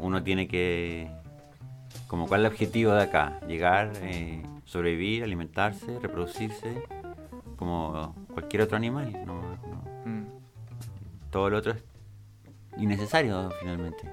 uno 0.00 0.22
tiene 0.22 0.48
que, 0.48 1.10
como 2.08 2.26
cuál 2.26 2.40
es 2.40 2.46
el 2.46 2.52
objetivo 2.52 2.92
de 2.92 3.02
acá, 3.02 3.38
llegar, 3.46 3.92
eh, 4.02 4.42
sobrevivir, 4.64 5.22
alimentarse, 5.22 5.98
reproducirse, 6.00 6.82
como 7.56 8.14
cualquier 8.32 8.62
otro 8.62 8.76
animal, 8.76 9.12
no- 9.26 9.42
no- 9.42 9.84
Mm. 10.06 10.24
todo 11.30 11.50
lo 11.50 11.58
otro 11.58 11.72
es 11.72 11.84
innecesario 12.78 13.50
finalmente. 13.60 14.10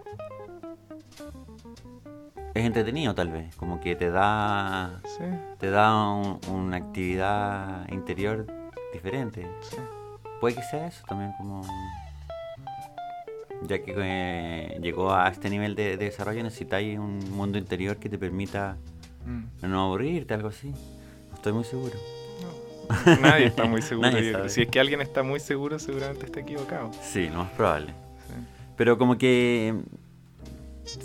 Es 2.53 2.65
entretenido 2.65 3.15
tal 3.15 3.29
vez, 3.31 3.55
como 3.55 3.79
que 3.79 3.95
te 3.95 4.09
da 4.11 4.99
Sí, 5.05 5.23
te 5.59 5.69
da 5.69 5.95
un- 6.09 6.39
una 6.49 6.77
actividad 6.77 7.87
interior 7.89 8.45
diferente. 8.93 9.47
sí. 9.61 9.77
Puede 10.39 10.55
que 10.55 10.63
sea 10.63 10.87
eso 10.87 11.03
también 11.07 11.31
como... 11.37 11.61
Ya 13.67 13.77
que 13.83 13.93
eh, 13.95 14.79
llegó 14.81 15.13
a 15.13 15.27
este 15.29 15.49
nivel 15.51 15.75
de, 15.75 15.95
de 15.97 16.05
desarrollo 16.05 16.41
necesitáis 16.41 16.97
un 16.97 17.19
mundo 17.31 17.57
interior 17.59 17.97
que 17.97 18.09
te 18.09 18.17
permita 18.17 18.77
Mm. 19.23 19.67
no 19.69 19.83
aburrirte, 19.85 20.33
algo 20.33 20.47
así. 20.47 20.69
No 21.29 21.35
estoy 21.35 21.53
muy 21.53 21.63
seguro. 21.63 21.93
No. 22.41 23.15
Nadie 23.21 23.45
está 23.45 23.65
muy 23.65 23.83
seguro. 23.83 24.17
Yo. 24.19 24.49
Si 24.49 24.63
es 24.63 24.67
que 24.67 24.79
alguien 24.79 24.99
está 24.99 25.21
muy 25.21 25.39
seguro, 25.39 25.77
seguramente 25.77 26.25
está 26.25 26.39
equivocado. 26.39 26.89
Sí, 27.03 27.29
lo 27.29 27.43
más 27.43 27.51
probable. 27.51 27.93
Sí. 28.27 28.33
Pero 28.77 28.97
como 28.97 29.19
que 29.19 29.75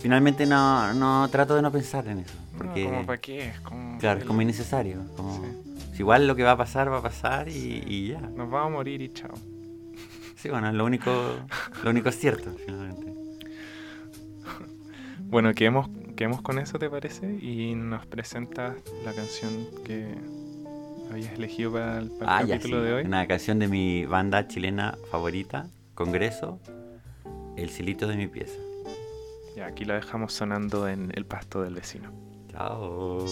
finalmente 0.00 0.46
no, 0.46 0.92
no 0.94 1.28
trato 1.28 1.54
de 1.54 1.62
no 1.62 1.70
pensar 1.72 2.06
en 2.08 2.20
eso. 2.20 2.34
Porque 2.56 2.84
No, 2.84 2.90
como 2.90 3.06
para 3.06 3.20
qué, 3.20 3.48
es 3.48 3.60
como, 3.60 3.98
claro, 3.98 4.20
es 4.20 4.26
como 4.26 4.42
innecesario. 4.42 5.02
Como, 5.16 5.34
Sí. 5.36 5.72
si 5.94 5.98
igual 6.00 6.26
lo 6.26 6.34
que 6.36 6.42
va 6.42 6.52
a 6.52 6.56
pasar 6.56 6.90
va 6.90 6.98
a 6.98 7.02
pasar 7.02 7.48
y, 7.48 7.82
y 7.86 8.08
ya. 8.08 8.20
Nos 8.20 8.50
vamos 8.50 8.66
a 8.66 8.70
morir 8.70 9.00
y 9.02 9.12
chao. 9.12 9.34
Sí, 10.36 10.48
bueno, 10.50 10.70
lo 10.72 10.84
único, 10.84 11.10
lo 11.82 11.90
único 11.90 12.08
es 12.08 12.18
cierto, 12.18 12.50
finalmente. 12.64 13.12
Bueno, 15.28 15.52
quedemos, 15.54 15.88
quedemos 16.14 16.40
con 16.40 16.58
eso, 16.60 16.78
¿te 16.78 16.88
parece? 16.88 17.26
Y 17.42 17.74
nos 17.74 18.06
presentas 18.06 18.76
la 19.04 19.12
canción 19.12 19.66
que 19.84 20.14
habías 21.10 21.32
elegido 21.32 21.72
para 21.72 21.98
el, 21.98 22.10
para 22.12 22.38
el 22.38 22.44
Ah, 22.44 22.46
ya, 22.46 22.54
capítulo 22.58 22.80
sí. 22.80 22.86
de 22.86 22.92
hoy. 22.94 23.04
Una 23.04 23.26
canción 23.26 23.58
de 23.58 23.66
mi 23.66 24.04
banda 24.06 24.46
chilena 24.46 24.96
favorita, 25.10 25.66
Congreso, 25.94 26.60
El 27.56 27.70
silito 27.70 28.06
de 28.06 28.16
mi 28.16 28.28
pieza. 28.28 28.58
Ya, 29.56 29.64
aquí 29.64 29.86
la 29.86 29.94
dejamos 29.94 30.34
sonando 30.34 30.86
en 30.86 31.10
El 31.14 31.24
pasto 31.24 31.62
del 31.62 31.74
vecino. 31.74 32.12
Chao. 32.52 33.24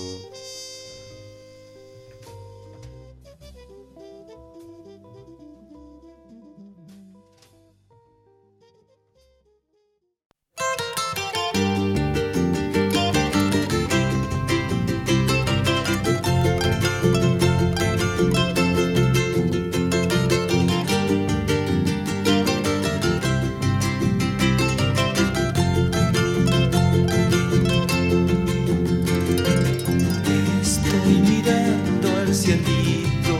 Mirando 31.24 32.08
al 32.20 32.34
cielito 32.34 33.38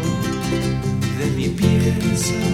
de 1.19 1.31
mi 1.37 1.49
pieza. 1.49 2.54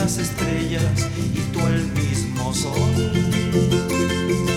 Propias 0.00 0.18
estrellas 0.18 1.08
y 1.34 1.40
tú 1.52 1.60
el 1.66 1.86
mismo 1.92 2.54
sol. 2.54 4.49